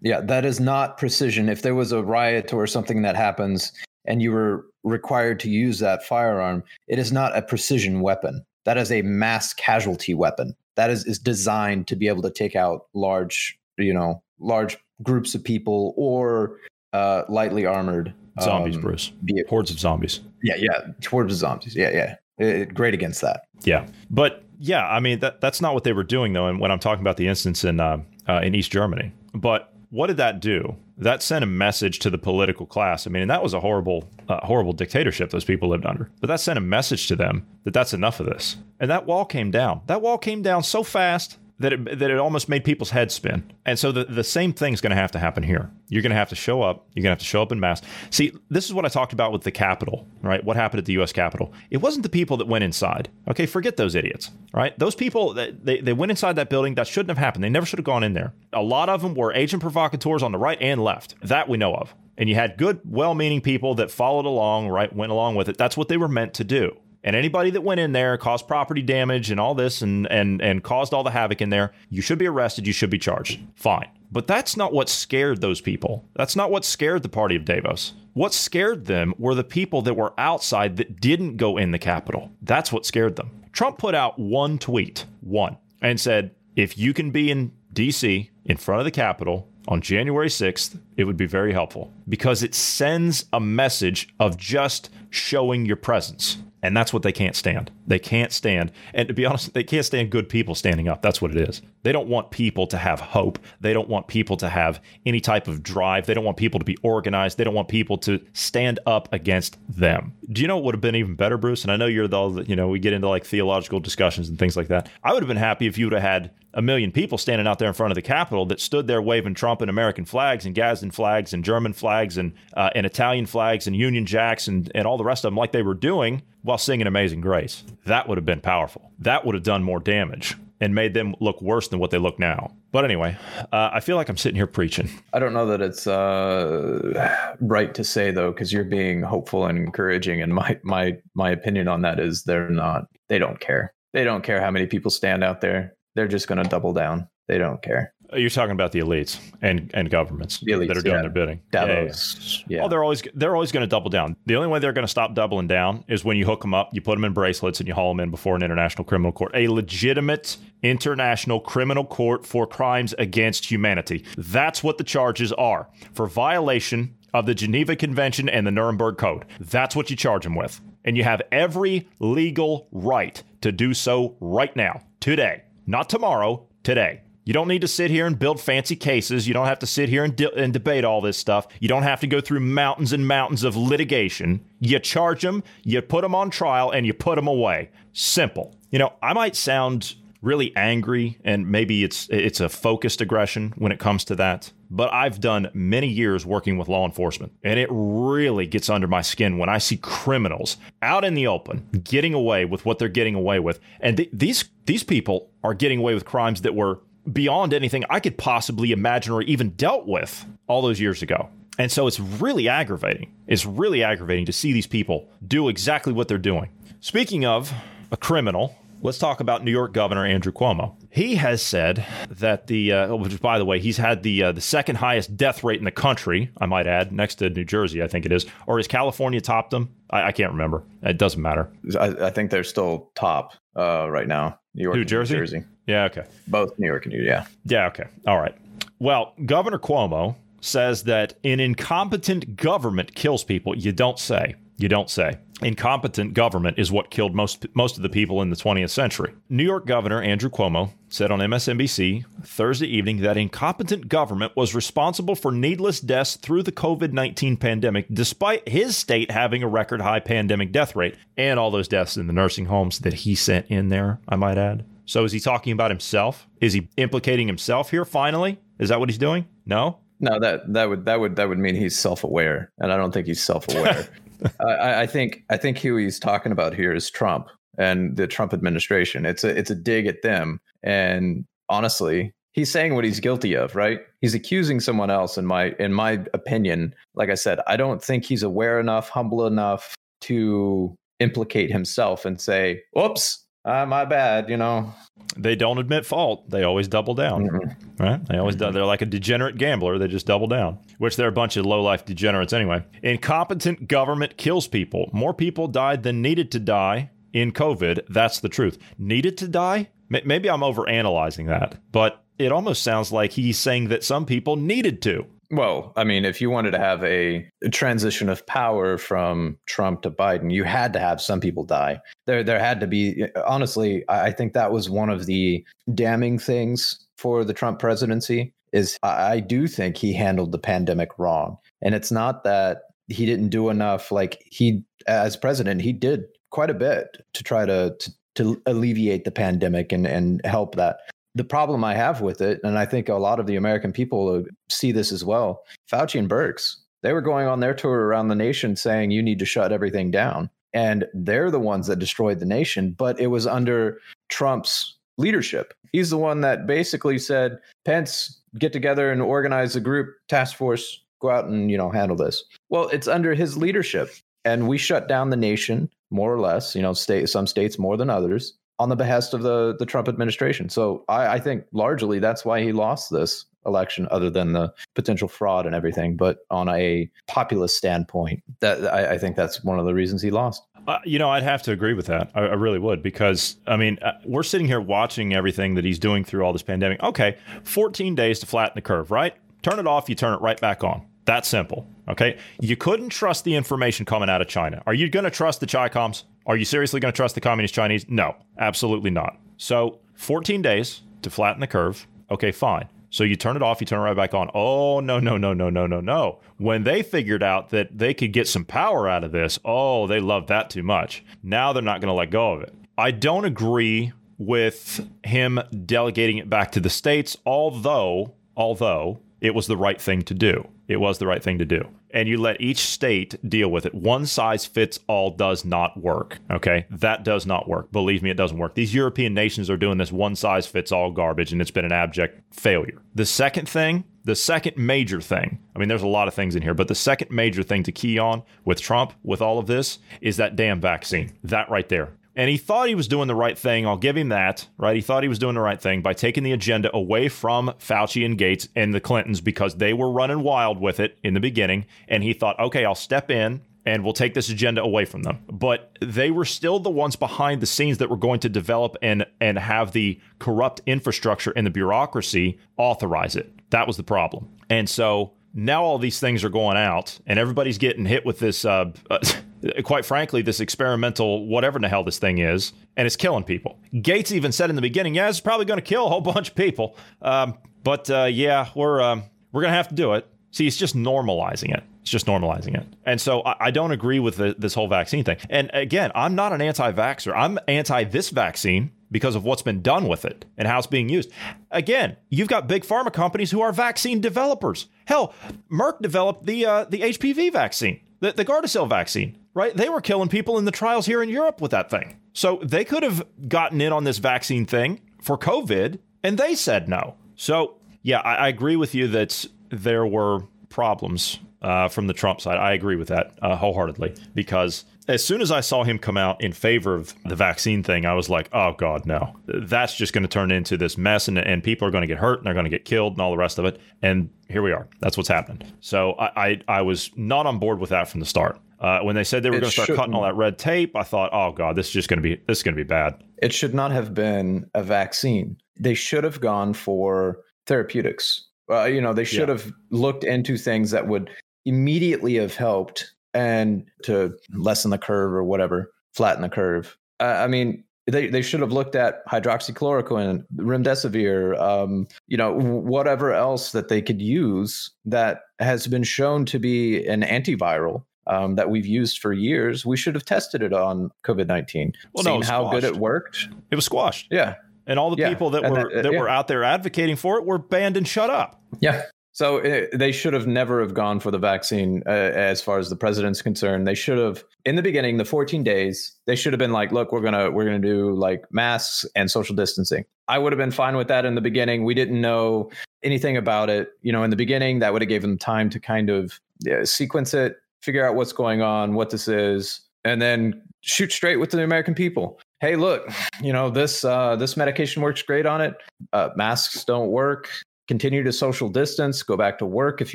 [0.00, 1.48] Yeah, that is not precision.
[1.48, 3.72] If there was a riot or something that happens
[4.06, 8.44] and you were required to use that firearm, it is not a precision weapon.
[8.64, 10.54] That is a mass casualty weapon.
[10.76, 15.34] That is, is designed to be able to take out large, you know, large groups
[15.34, 16.58] of people or
[16.92, 19.12] uh, lightly armored zombies, um, Bruce.
[19.48, 20.20] Hordes of zombies.
[20.42, 21.74] Yeah, yeah, hordes of zombies.
[21.76, 22.14] Yeah, yeah.
[22.38, 23.44] It, great against that.
[23.64, 26.46] Yeah, but yeah, I mean that that's not what they were doing though.
[26.46, 30.06] And when I'm talking about the instance in uh, uh, in East Germany, but what
[30.06, 30.76] did that do?
[30.98, 33.06] That sent a message to the political class.
[33.06, 36.10] I mean, and that was a horrible, uh, horrible dictatorship those people lived under.
[36.20, 38.56] But that sent a message to them that that's enough of this.
[38.78, 39.80] And that wall came down.
[39.86, 43.52] That wall came down so fast that it, that it almost made people's heads spin.
[43.66, 45.70] And so the, the same thing's going to have to happen here.
[45.88, 46.86] You're going to have to show up.
[46.94, 47.82] You're going to have to show up in mass.
[48.08, 50.42] See, this is what I talked about with the Capitol, right?
[50.42, 51.12] What happened at the U.S.
[51.12, 51.52] Capitol?
[51.70, 53.10] It wasn't the people that went inside.
[53.28, 54.76] Okay, forget those idiots, right?
[54.78, 56.74] Those people, they, they went inside that building.
[56.76, 57.44] That shouldn't have happened.
[57.44, 58.32] They never should have gone in there.
[58.54, 61.14] A lot of them were agent provocateurs on the right and left.
[61.22, 61.94] That we know of.
[62.16, 64.94] And you had good, well meaning people that followed along, right?
[64.94, 65.58] Went along with it.
[65.58, 66.76] That's what they were meant to do.
[67.02, 70.62] And anybody that went in there, caused property damage and all this and and and
[70.62, 73.40] caused all the havoc in there, you should be arrested, you should be charged.
[73.54, 73.88] Fine.
[74.12, 76.04] But that's not what scared those people.
[76.14, 77.94] That's not what scared the party of Davos.
[78.12, 82.30] What scared them were the people that were outside that didn't go in the Capitol.
[82.42, 83.30] That's what scared them.
[83.52, 88.56] Trump put out one tweet, one, and said, if you can be in DC, in
[88.56, 93.26] front of the Capitol on January 6th, it would be very helpful because it sends
[93.32, 96.38] a message of just showing your presence.
[96.62, 97.70] And that's what they can't stand.
[97.90, 98.70] They can't stand.
[98.94, 101.02] And to be honest, they can't stand good people standing up.
[101.02, 101.60] That's what it is.
[101.82, 103.40] They don't want people to have hope.
[103.60, 106.06] They don't want people to have any type of drive.
[106.06, 107.36] They don't want people to be organized.
[107.36, 110.12] They don't want people to stand up against them.
[110.30, 111.64] Do you know what would have been even better, Bruce?
[111.64, 114.56] And I know you're the, you know, we get into like theological discussions and things
[114.56, 114.88] like that.
[115.02, 117.58] I would have been happy if you would have had a million people standing out
[117.58, 120.54] there in front of the Capitol that stood there waving Trump and American flags and
[120.54, 124.86] Gadsden flags and German flags and uh, and Italian flags and Union Jacks and, and
[124.86, 127.64] all the rest of them like they were doing while singing Amazing Grace.
[127.86, 128.92] That would have been powerful.
[128.98, 132.18] That would have done more damage and made them look worse than what they look
[132.18, 132.54] now.
[132.70, 133.16] But anyway,
[133.52, 134.90] uh, I feel like I'm sitting here preaching.
[135.12, 139.58] I don't know that it's uh, right to say though, because you're being hopeful and
[139.58, 142.84] encouraging, and my my my opinion on that is they're not.
[143.08, 143.72] They don't care.
[143.92, 145.74] They don't care how many people stand out there.
[145.96, 147.08] They're just going to double down.
[147.26, 147.92] They don't care.
[148.12, 151.00] You're talking about the elites and, and governments elites, that are doing yeah.
[151.02, 151.40] their bidding.
[151.50, 152.44] Davos.
[152.46, 152.64] Yeah, yeah.
[152.64, 154.16] Oh, they're always they're always going to double down.
[154.26, 156.70] The only way they're going to stop doubling down is when you hook them up,
[156.72, 159.32] you put them in bracelets, and you haul them in before an international criminal court,
[159.34, 164.04] a legitimate international criminal court for crimes against humanity.
[164.18, 169.24] That's what the charges are for violation of the Geneva Convention and the Nuremberg Code.
[169.40, 174.16] That's what you charge them with, and you have every legal right to do so
[174.20, 177.02] right now, today, not tomorrow, today.
[177.30, 179.28] You don't need to sit here and build fancy cases.
[179.28, 181.46] You don't have to sit here and, de- and, debate all this stuff.
[181.60, 184.44] You don't have to go through mountains and mountains of litigation.
[184.58, 187.70] You charge them, you put them on trial, and you put them away.
[187.92, 188.56] Simple.
[188.72, 193.72] You know, I might sound really angry and maybe it's it's a focused aggression when
[193.72, 197.68] it comes to that but I've done many years working with law enforcement and it
[197.70, 202.44] really gets under my skin when I see criminals out in the open getting away
[202.44, 206.04] with what they're getting away with and th- these these people are getting away with
[206.04, 206.80] crimes that were
[207.12, 211.28] beyond anything I could possibly imagine or even dealt with all those years ago.
[211.58, 213.12] And so it's really aggravating.
[213.26, 216.50] It's really aggravating to see these people do exactly what they're doing.
[216.80, 217.52] Speaking of
[217.92, 220.74] a criminal, let's talk about New York Governor Andrew Cuomo.
[220.88, 224.40] He has said that the, uh, which by the way, he's had the uh, the
[224.40, 226.30] second highest death rate in the country.
[226.40, 229.50] I might add, next to New Jersey, I think it is, or is California topped
[229.50, 229.74] them?
[229.90, 230.64] I, I can't remember.
[230.82, 231.52] It doesn't matter.
[231.78, 234.38] I, I think they're still top uh, right now.
[234.54, 235.44] New York, New Jersey, New Jersey.
[235.70, 236.04] Yeah, okay.
[236.26, 237.26] Both New York and New Yeah.
[237.44, 237.84] Yeah, okay.
[238.06, 238.34] All right.
[238.78, 243.56] Well, Governor Cuomo says that an incompetent government kills people.
[243.56, 244.34] You don't say.
[244.56, 245.18] You don't say.
[245.42, 249.14] Incompetent government is what killed most most of the people in the 20th century.
[249.30, 255.14] New York Governor Andrew Cuomo said on MSNBC Thursday evening that incompetent government was responsible
[255.14, 260.52] for needless deaths through the COVID-19 pandemic despite his state having a record high pandemic
[260.52, 263.98] death rate and all those deaths in the nursing homes that he sent in there,
[264.08, 264.66] I might add.
[264.90, 266.26] So is he talking about himself?
[266.40, 268.40] Is he implicating himself here finally?
[268.58, 269.24] Is that what he's doing?
[269.46, 269.78] No?
[270.00, 273.06] No, that that would that would that would mean he's self-aware, and I don't think
[273.06, 273.86] he's self-aware.
[274.40, 278.32] I, I, think I think who he's talking about here is Trump and the Trump
[278.34, 279.06] administration.
[279.06, 283.54] It's a it's a dig at them, and honestly, he's saying what he's guilty of,
[283.54, 283.78] right?
[284.00, 285.16] He's accusing someone else.
[285.16, 289.24] In my in my opinion, like I said, I don't think he's aware enough, humble
[289.24, 294.72] enough to implicate himself and say, "Oops, uh, my bad," you know.
[295.16, 296.30] They don't admit fault.
[296.30, 297.82] They always double down, mm-hmm.
[297.82, 298.04] right?
[298.06, 298.52] They always mm-hmm.
[298.52, 299.78] they're like a degenerate gambler.
[299.78, 302.64] They just double down, which they're a bunch of low life degenerates anyway.
[302.82, 304.88] Incompetent government kills people.
[304.92, 307.86] More people died than needed to die in COVID.
[307.88, 308.58] That's the truth.
[308.78, 309.70] Needed to die?
[309.88, 314.36] Maybe I'm over analyzing that, but it almost sounds like he's saying that some people
[314.36, 315.06] needed to.
[315.32, 319.90] Well, I mean, if you wanted to have a, transition of power from Trump to
[319.90, 321.80] Biden, you had to have some people die.
[322.06, 323.04] There, there had to be.
[323.26, 328.34] Honestly, I think that was one of the damning things for the Trump presidency.
[328.52, 333.28] Is I do think he handled the pandemic wrong, and it's not that he didn't
[333.28, 333.92] do enough.
[333.92, 339.04] Like he, as president, he did quite a bit to try to, to to alleviate
[339.04, 340.80] the pandemic and and help that
[341.14, 344.24] the problem I have with it, and I think a lot of the American people
[344.48, 348.14] see this as well, Fauci and Birx, they were going on their tour around the
[348.14, 350.30] nation saying you need to shut everything down.
[350.52, 355.54] And they're the ones that destroyed the nation, but it was under Trump's leadership.
[355.72, 360.82] He's the one that basically said, Pence, get together and organize a group, task force,
[361.00, 362.24] go out and, you know, handle this.
[362.48, 363.90] Well, it's under his leadership.
[364.24, 367.76] And we shut down the nation, more or less, you know, state some states more
[367.76, 370.50] than others on the behest of the the Trump administration.
[370.50, 375.08] So I, I, think largely that's why he lost this election, other than the potential
[375.08, 375.96] fraud and everything.
[375.96, 380.10] But on a populist standpoint, that I, I think that's one of the reasons he
[380.10, 380.42] lost.
[380.68, 382.10] Uh, you know, I'd have to agree with that.
[382.14, 385.78] I, I really would because I mean, uh, we're sitting here watching everything that he's
[385.78, 386.82] doing through all this pandemic.
[386.82, 389.16] Okay, 14 days to flatten the curve, right?
[389.40, 390.86] Turn it off, you turn it right back on.
[391.06, 391.66] That simple.
[391.88, 392.18] Okay.
[392.40, 394.62] You couldn't trust the information coming out of China.
[394.66, 396.04] Are you going to trust the Chicoms?
[396.26, 397.86] Are you seriously going to trust the Communist Chinese?
[397.88, 399.18] No, absolutely not.
[399.36, 401.86] So 14 days to flatten the curve.
[402.10, 402.68] Okay, fine.
[402.90, 404.30] So you turn it off, you turn it right back on.
[404.34, 406.18] Oh, no, no, no, no, no, no, no.
[406.38, 410.00] When they figured out that they could get some power out of this, oh, they
[410.00, 411.04] loved that too much.
[411.22, 412.52] Now they're not going to let go of it.
[412.76, 419.46] I don't agree with him delegating it back to the states, although, although it was
[419.46, 420.48] the right thing to do.
[420.70, 421.68] It was the right thing to do.
[421.90, 423.74] And you let each state deal with it.
[423.74, 426.18] One size fits all does not work.
[426.30, 426.64] Okay.
[426.70, 427.72] That does not work.
[427.72, 428.54] Believe me, it doesn't work.
[428.54, 431.72] These European nations are doing this one size fits all garbage, and it's been an
[431.72, 432.80] abject failure.
[432.94, 436.42] The second thing, the second major thing, I mean, there's a lot of things in
[436.42, 439.80] here, but the second major thing to key on with Trump, with all of this,
[440.00, 441.12] is that damn vaccine.
[441.24, 441.88] That right there.
[442.20, 443.66] And he thought he was doing the right thing.
[443.66, 444.76] I'll give him that, right?
[444.76, 448.04] He thought he was doing the right thing by taking the agenda away from Fauci
[448.04, 451.64] and Gates and the Clintons because they were running wild with it in the beginning.
[451.88, 455.20] And he thought, okay, I'll step in and we'll take this agenda away from them.
[455.32, 459.06] But they were still the ones behind the scenes that were going to develop and
[459.18, 463.32] and have the corrupt infrastructure and the bureaucracy authorize it.
[463.48, 464.28] That was the problem.
[464.50, 468.44] And so now all these things are going out and everybody's getting hit with this
[468.44, 468.72] uh,
[469.64, 473.58] quite frankly this experimental whatever the hell this thing is and it's killing people.
[473.82, 476.30] Gates even said in the beginning yeah it's probably going to kill a whole bunch
[476.30, 476.76] of people.
[477.02, 480.06] Um, but uh, yeah we're um, we're going to have to do it.
[480.30, 481.64] See it's just normalizing it.
[481.82, 482.66] It's just normalizing it.
[482.84, 485.18] And so i, I don't agree with the, this whole vaccine thing.
[485.28, 487.12] And again i'm not an anti-vaxxer.
[487.14, 490.88] I'm anti this vaccine because of what's been done with it and how it's being
[490.88, 491.10] used.
[491.50, 494.66] Again, you've got big pharma companies who are vaccine developers.
[494.84, 495.14] Hell,
[495.50, 499.56] Merck developed the uh, the HPV vaccine, the, the Gardasil vaccine, right?
[499.56, 501.98] They were killing people in the trials here in Europe with that thing.
[502.12, 506.68] So they could have gotten in on this vaccine thing for COVID, and they said
[506.68, 506.96] no.
[507.16, 512.20] So yeah, I, I agree with you that there were problems uh, from the Trump
[512.20, 512.36] side.
[512.36, 516.20] I agree with that uh, wholeheartedly because as soon as I saw him come out
[516.20, 519.16] in favor of the vaccine thing, I was like, oh, God, no.
[519.26, 521.98] That's just going to turn into this mess and, and people are going to get
[521.98, 523.60] hurt and they're going to get killed and all the rest of it.
[523.82, 524.68] And here we are.
[524.80, 525.50] That's what's happening.
[525.60, 528.38] So I, I, I was not on board with that from the start.
[528.60, 530.82] Uh, when they said they were going to start cutting all that red tape, I
[530.82, 533.02] thought, oh god, this is just going to be this is going to be bad.
[533.22, 535.36] It should not have been a vaccine.
[535.58, 538.26] They should have gone for therapeutics.
[538.50, 539.34] Uh, you know, they should yeah.
[539.34, 541.10] have looked into things that would
[541.46, 546.76] immediately have helped and to lessen the curve or whatever, flatten the curve.
[547.00, 553.12] Uh, I mean, they, they should have looked at hydroxychloroquine, remdesivir, um, you know, whatever
[553.12, 558.50] else that they could use that has been shown to be an antiviral um, that
[558.50, 559.64] we've used for years.
[559.64, 561.72] We should have tested it on COVID nineteen.
[561.92, 563.28] Well, seen no, how good it worked.
[563.50, 564.08] It was squashed.
[564.10, 564.34] Yeah,
[564.66, 565.08] and all the yeah.
[565.08, 565.98] people that and were that, uh, that yeah.
[565.98, 568.42] were out there advocating for it were banned and shut up.
[568.60, 572.58] Yeah, so it, they should have never have gone for the vaccine uh, as far
[572.58, 573.66] as the president's concerned.
[573.66, 576.92] They should have in the beginning, the 14 days, they should have been like, look,
[576.92, 579.84] we're going to we're going to do like masks and social distancing.
[580.08, 581.64] I would have been fine with that in the beginning.
[581.64, 582.50] We didn't know
[582.82, 585.60] anything about it, you know, in the beginning that would have given them time to
[585.60, 590.42] kind of yeah, sequence it, figure out what's going on, what this is, and then
[590.60, 592.20] shoot straight with the American people.
[592.40, 592.90] Hey, look,
[593.22, 595.54] you know this uh, this medication works great on it.
[595.92, 597.28] Uh, masks don't work
[597.70, 599.94] continue to social distance, go back to work if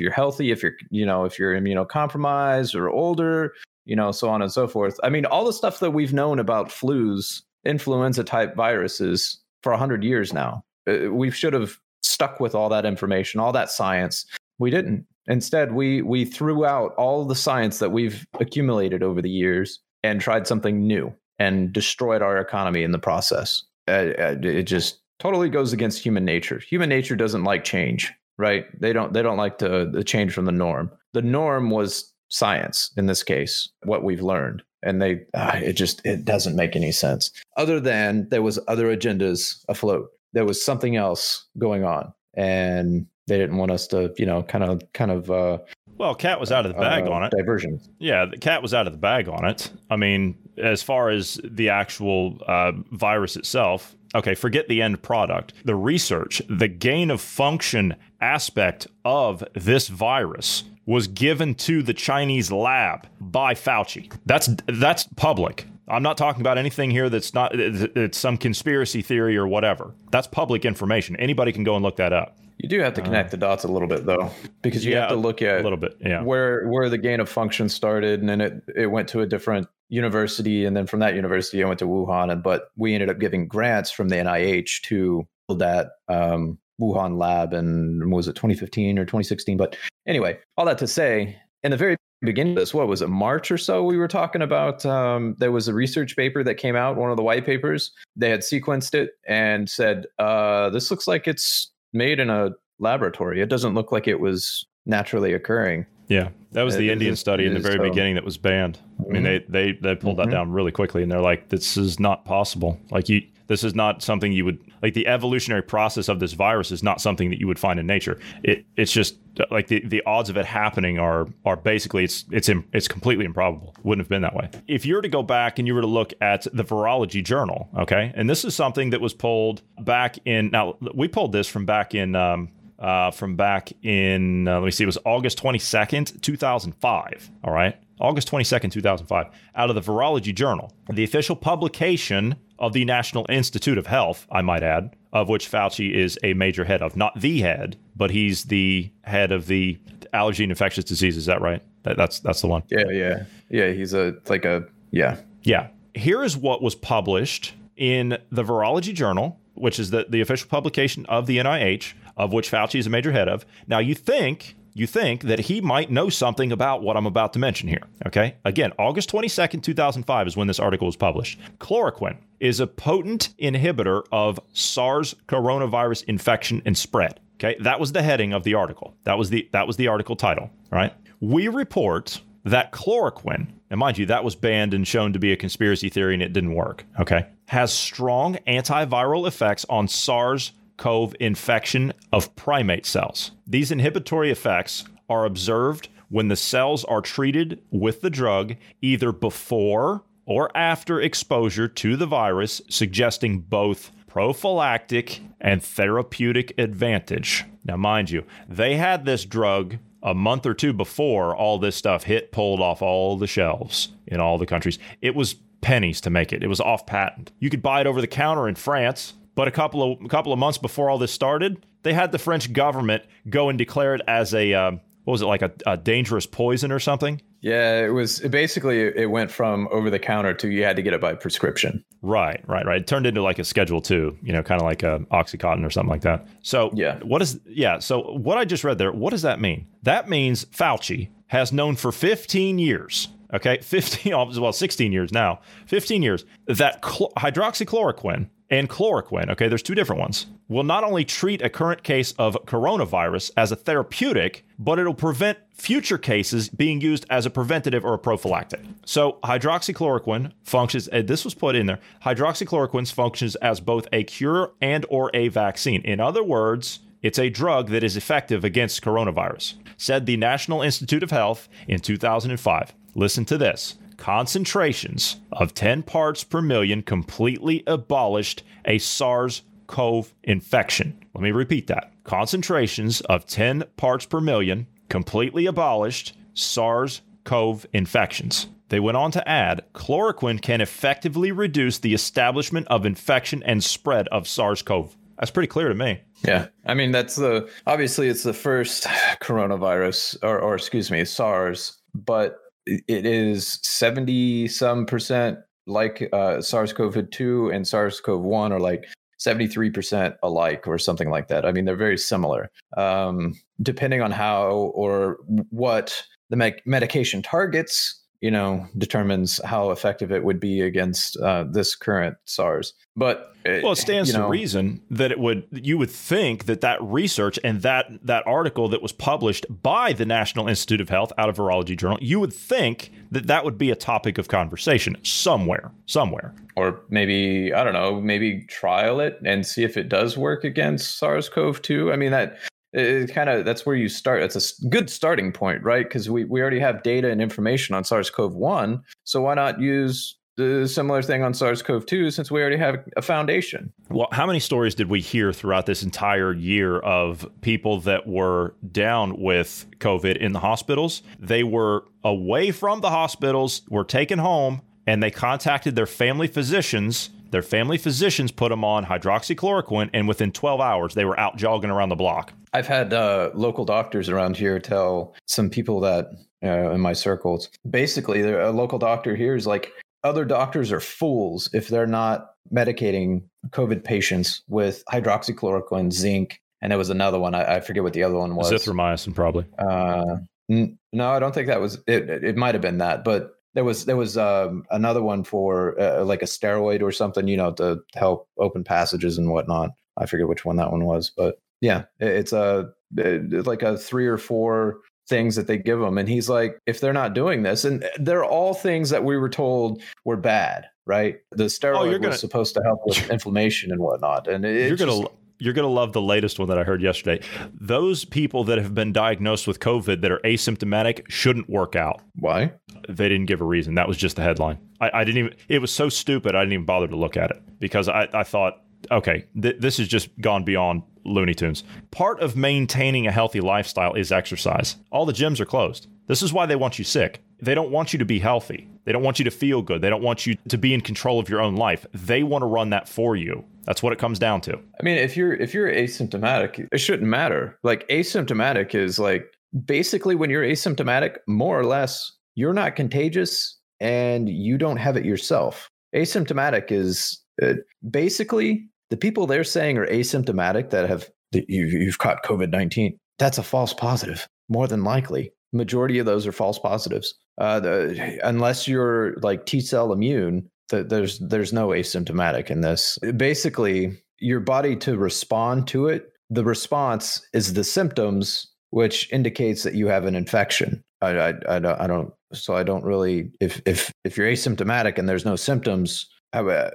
[0.00, 3.52] you're healthy, if you're, you know, if you're immunocompromised or older,
[3.84, 4.98] you know, so on and so forth.
[5.02, 10.02] I mean, all the stuff that we've known about flus, influenza type viruses for 100
[10.02, 10.64] years now.
[10.88, 14.24] Uh, we should have stuck with all that information, all that science.
[14.58, 15.04] We didn't.
[15.28, 20.20] Instead, we we threw out all the science that we've accumulated over the years and
[20.20, 23.64] tried something new and destroyed our economy in the process.
[23.88, 26.58] Uh, uh it just totally goes against human nature.
[26.58, 28.66] Human nature doesn't like change, right?
[28.80, 30.90] They don't they don't like to the change from the norm.
[31.12, 34.62] The norm was science in this case, what we've learned.
[34.82, 37.32] And they uh, it just it doesn't make any sense.
[37.56, 40.10] Other than there was other agendas afloat.
[40.32, 42.12] There was something else going on.
[42.34, 45.58] And they didn't want us to, you know, kind of kind of uh
[45.98, 47.32] well, cat was out of the bag uh, on it.
[47.34, 47.80] Diversion.
[47.98, 49.70] Yeah, the cat was out of the bag on it.
[49.88, 55.52] I mean, as far as the actual uh, virus itself, Okay, forget the end product.
[55.64, 62.50] The research, the gain of function aspect of this virus was given to the Chinese
[62.50, 64.10] lab by Fauci.
[64.24, 65.66] That's that's public.
[65.88, 69.92] I'm not talking about anything here that's not it's some conspiracy theory or whatever.
[70.10, 71.16] That's public information.
[71.16, 72.38] Anybody can go and look that up.
[72.58, 74.30] You do have to connect uh, the dots a little bit though,
[74.62, 77.20] because you yeah, have to look at a little bit, yeah, where where the gain
[77.20, 81.00] of function started, and then it it went to a different university, and then from
[81.00, 82.32] that university, I went to Wuhan.
[82.32, 87.18] And but we ended up giving grants from the NIH to build that um, Wuhan
[87.18, 89.56] lab, and was it 2015 or 2016?
[89.56, 93.08] But anyway, all that to say, in the very beginning of this, what was it,
[93.08, 93.84] March or so?
[93.84, 97.16] We were talking about um, there was a research paper that came out, one of
[97.16, 97.92] the white papers.
[98.16, 103.40] They had sequenced it and said, uh, "This looks like it's made in a laboratory.
[103.40, 107.54] It doesn't look like it was naturally occurring." Yeah, that was the Indian study in
[107.54, 108.78] the very beginning that was banned.
[109.00, 109.52] I mean, mm-hmm.
[109.52, 110.32] they they they pulled that mm-hmm.
[110.32, 112.78] down really quickly, and they're like, "This is not possible.
[112.90, 114.94] Like you, this is not something you would like.
[114.94, 118.18] The evolutionary process of this virus is not something that you would find in nature.
[118.42, 119.16] It it's just
[119.50, 123.74] like the, the odds of it happening are are basically it's it's it's completely improbable.
[123.82, 124.50] Wouldn't have been that way.
[124.66, 127.68] If you were to go back and you were to look at the Virology Journal,
[127.78, 130.50] okay, and this is something that was pulled back in.
[130.50, 132.14] Now we pulled this from back in.
[132.14, 137.30] Um, uh, from back in, uh, let me see, it was August 22nd, 2005.
[137.44, 137.76] All right.
[137.98, 143.78] August 22nd, 2005, out of the Virology Journal, the official publication of the National Institute
[143.78, 146.96] of Health, I might add, of which Fauci is a major head of.
[146.96, 149.78] Not the head, but he's the head of the
[150.12, 151.22] allergy and infectious diseases.
[151.22, 151.62] Is that right?
[151.84, 152.64] That, that's that's the one.
[152.68, 153.72] Yeah, yeah, yeah.
[153.72, 155.68] He's a like a yeah, yeah.
[155.94, 161.06] Here is what was published in the Virology Journal, which is the, the official publication
[161.06, 163.44] of the NIH, of which Fauci is a major head of.
[163.66, 167.38] Now, you think you think that he might know something about what I'm about to
[167.38, 167.80] mention here.
[168.06, 168.34] Okay.
[168.44, 171.40] Again, August 22nd, 2005 is when this article was published.
[171.58, 177.20] Chloroquine is a potent inhibitor of SARS coronavirus infection and spread.
[177.36, 177.56] Okay.
[177.60, 178.94] That was the heading of the article.
[179.04, 180.50] That was the that was the article title.
[180.70, 180.92] Right.
[181.20, 185.36] We report that chloroquine, and mind you, that was banned and shown to be a
[185.36, 186.84] conspiracy theory and it didn't work.
[187.00, 187.26] Okay.
[187.46, 193.32] Has strong antiviral effects on SARS CoV infection of primate cells.
[193.46, 200.02] These inhibitory effects are observed when the cells are treated with the drug either before
[200.24, 207.44] or after exposure to the virus, suggesting both prophylactic and therapeutic advantage.
[207.64, 212.04] Now, mind you, they had this drug a month or two before all this stuff
[212.04, 214.78] hit pulled off all the shelves in all the countries.
[215.02, 216.42] It was pennies to make it.
[216.42, 217.32] It was off patent.
[217.40, 220.32] You could buy it over the counter in France but a couple of a couple
[220.32, 224.00] of months before all this started, they had the French government go and declare it
[224.08, 227.22] as a um, what was it like a, a, dangerous poison or something?
[227.40, 230.82] Yeah, it was it basically it went from over the counter to you had to
[230.82, 231.84] get it by prescription.
[232.02, 232.80] Right, right, right.
[232.80, 235.70] It turned into like a Schedule Two, you know, kind of like a OxyContin or
[235.70, 236.26] something like that.
[236.42, 237.78] So yeah, what is yeah?
[237.78, 239.68] So what I just read there, what does that mean?
[239.84, 246.00] That means Fauci has known for 15 years okay 15 well 16 years now 15
[246.00, 251.42] years that cl- hydroxychloroquine and chloroquine, okay, there's two different ones, will not only treat
[251.42, 257.04] a current case of coronavirus as a therapeutic, but it'll prevent future cases being used
[257.10, 258.60] as a preventative or a prophylactic.
[258.84, 264.52] So, hydroxychloroquine functions, and this was put in there, hydroxychloroquine functions as both a cure
[264.60, 265.82] and or a vaccine.
[265.82, 271.02] In other words, it's a drug that is effective against coronavirus, said the National Institute
[271.02, 272.74] of Health in 2005.
[272.94, 280.98] Listen to this concentrations of 10 parts per million completely abolished a SARS CoV infection.
[281.14, 281.92] Let me repeat that.
[282.04, 288.48] Concentrations of 10 parts per million completely abolished SARS CoV infections.
[288.68, 294.08] They went on to add chloroquine can effectively reduce the establishment of infection and spread
[294.08, 294.96] of SARS CoV.
[295.18, 296.00] That's pretty clear to me.
[296.24, 296.48] Yeah.
[296.66, 298.84] I mean, that's the obviously it's the first
[299.22, 307.54] coronavirus or, or excuse me, SARS, but it is 70 some percent like uh, SARS-CoV-2
[307.54, 308.86] and SARS-CoV-1 are like
[309.18, 311.44] 73% alike or something like that.
[311.44, 312.50] I mean, they're very similar.
[312.76, 315.18] Um, depending on how or
[315.50, 321.44] what the me- medication targets, you know, determines how effective it would be against uh,
[321.48, 322.74] this current SARS.
[322.96, 325.46] But uh, well, it stands you know, to reason that it would.
[325.52, 330.04] You would think that that research and that that article that was published by the
[330.04, 333.70] National Institute of Health out of Virology Journal, you would think that that would be
[333.70, 336.34] a topic of conversation somewhere, somewhere.
[336.56, 340.98] Or maybe I don't know, maybe trial it and see if it does work against
[340.98, 341.92] SARS-CoV-2.
[341.92, 342.38] I mean that
[342.76, 344.20] it kind of that's where you start.
[344.20, 345.84] That's a good starting point, right?
[345.84, 348.82] Because we, we already have data and information on SARS-CoV-1.
[349.04, 353.72] So why not use the similar thing on SARS-CoV-2 since we already have a foundation?
[353.88, 358.54] Well, how many stories did we hear throughout this entire year of people that were
[358.70, 361.02] down with COVID in the hospitals?
[361.18, 367.10] They were away from the hospitals, were taken home, and they contacted their family physicians
[367.30, 371.70] Their family physicians put them on hydroxychloroquine, and within 12 hours, they were out jogging
[371.70, 372.32] around the block.
[372.52, 376.10] I've had uh, local doctors around here tell some people that
[376.42, 379.72] uh, in my circles, basically, a local doctor here is like,
[380.04, 386.78] other doctors are fools if they're not medicating COVID patients with hydroxychloroquine, zinc, and there
[386.78, 387.34] was another one.
[387.34, 388.52] I, I forget what the other one was.
[388.52, 389.46] Azithromycin, probably.
[389.58, 390.18] Uh,
[390.50, 392.08] n- no, I don't think that was it.
[392.08, 395.80] It, it might have been that, but there was there was um, another one for
[395.80, 399.70] uh, like a steroid or something, you know, to help open passages and whatnot.
[399.96, 403.78] I forget which one that one was, but yeah, it, it's a it's like a
[403.78, 407.44] three or four things that they give them, and he's like, if they're not doing
[407.44, 411.16] this, and they're all things that we were told were bad, right?
[411.30, 414.76] The steroid oh, gonna, was supposed to help with inflammation and whatnot, and it, you're
[414.76, 417.24] gonna you're going to love the latest one that I heard yesterday.
[417.52, 422.00] Those people that have been diagnosed with COVID that are asymptomatic shouldn't work out.
[422.14, 422.52] Why?
[422.88, 423.74] They didn't give a reason.
[423.74, 424.58] That was just the headline.
[424.80, 427.30] I, I didn't even, it was so stupid, I didn't even bother to look at
[427.30, 431.64] it because I, I thought, okay, th- this has just gone beyond Looney Tunes.
[431.90, 434.76] Part of maintaining a healthy lifestyle is exercise.
[434.90, 435.86] All the gyms are closed.
[436.06, 437.22] This is why they want you sick.
[437.40, 438.68] They don't want you to be healthy.
[438.84, 439.82] They don't want you to feel good.
[439.82, 441.84] They don't want you to be in control of your own life.
[441.92, 443.44] They want to run that for you.
[443.66, 444.52] That's what it comes down to.
[444.52, 447.58] I mean, if you're if you're asymptomatic, it shouldn't matter.
[447.62, 449.26] Like asymptomatic is like
[449.64, 455.04] basically when you're asymptomatic, more or less, you're not contagious and you don't have it
[455.04, 455.68] yourself.
[455.94, 457.54] Asymptomatic is uh,
[457.90, 462.98] basically the people they're saying are asymptomatic that have you, you've caught COVID nineteen.
[463.18, 465.32] That's a false positive, more than likely.
[465.52, 467.14] Majority of those are false positives.
[467.40, 472.98] Uh, the, unless you're like T cell immune, there's there's no asymptomatic in this.
[473.16, 479.74] Basically, your body to respond to it, the response is the symptoms, which indicates that
[479.74, 480.82] you have an infection.
[481.02, 482.12] I, I, I, don't, I don't.
[482.32, 483.30] So I don't really.
[483.40, 486.70] If if if you're asymptomatic and there's no symptoms, I, uh,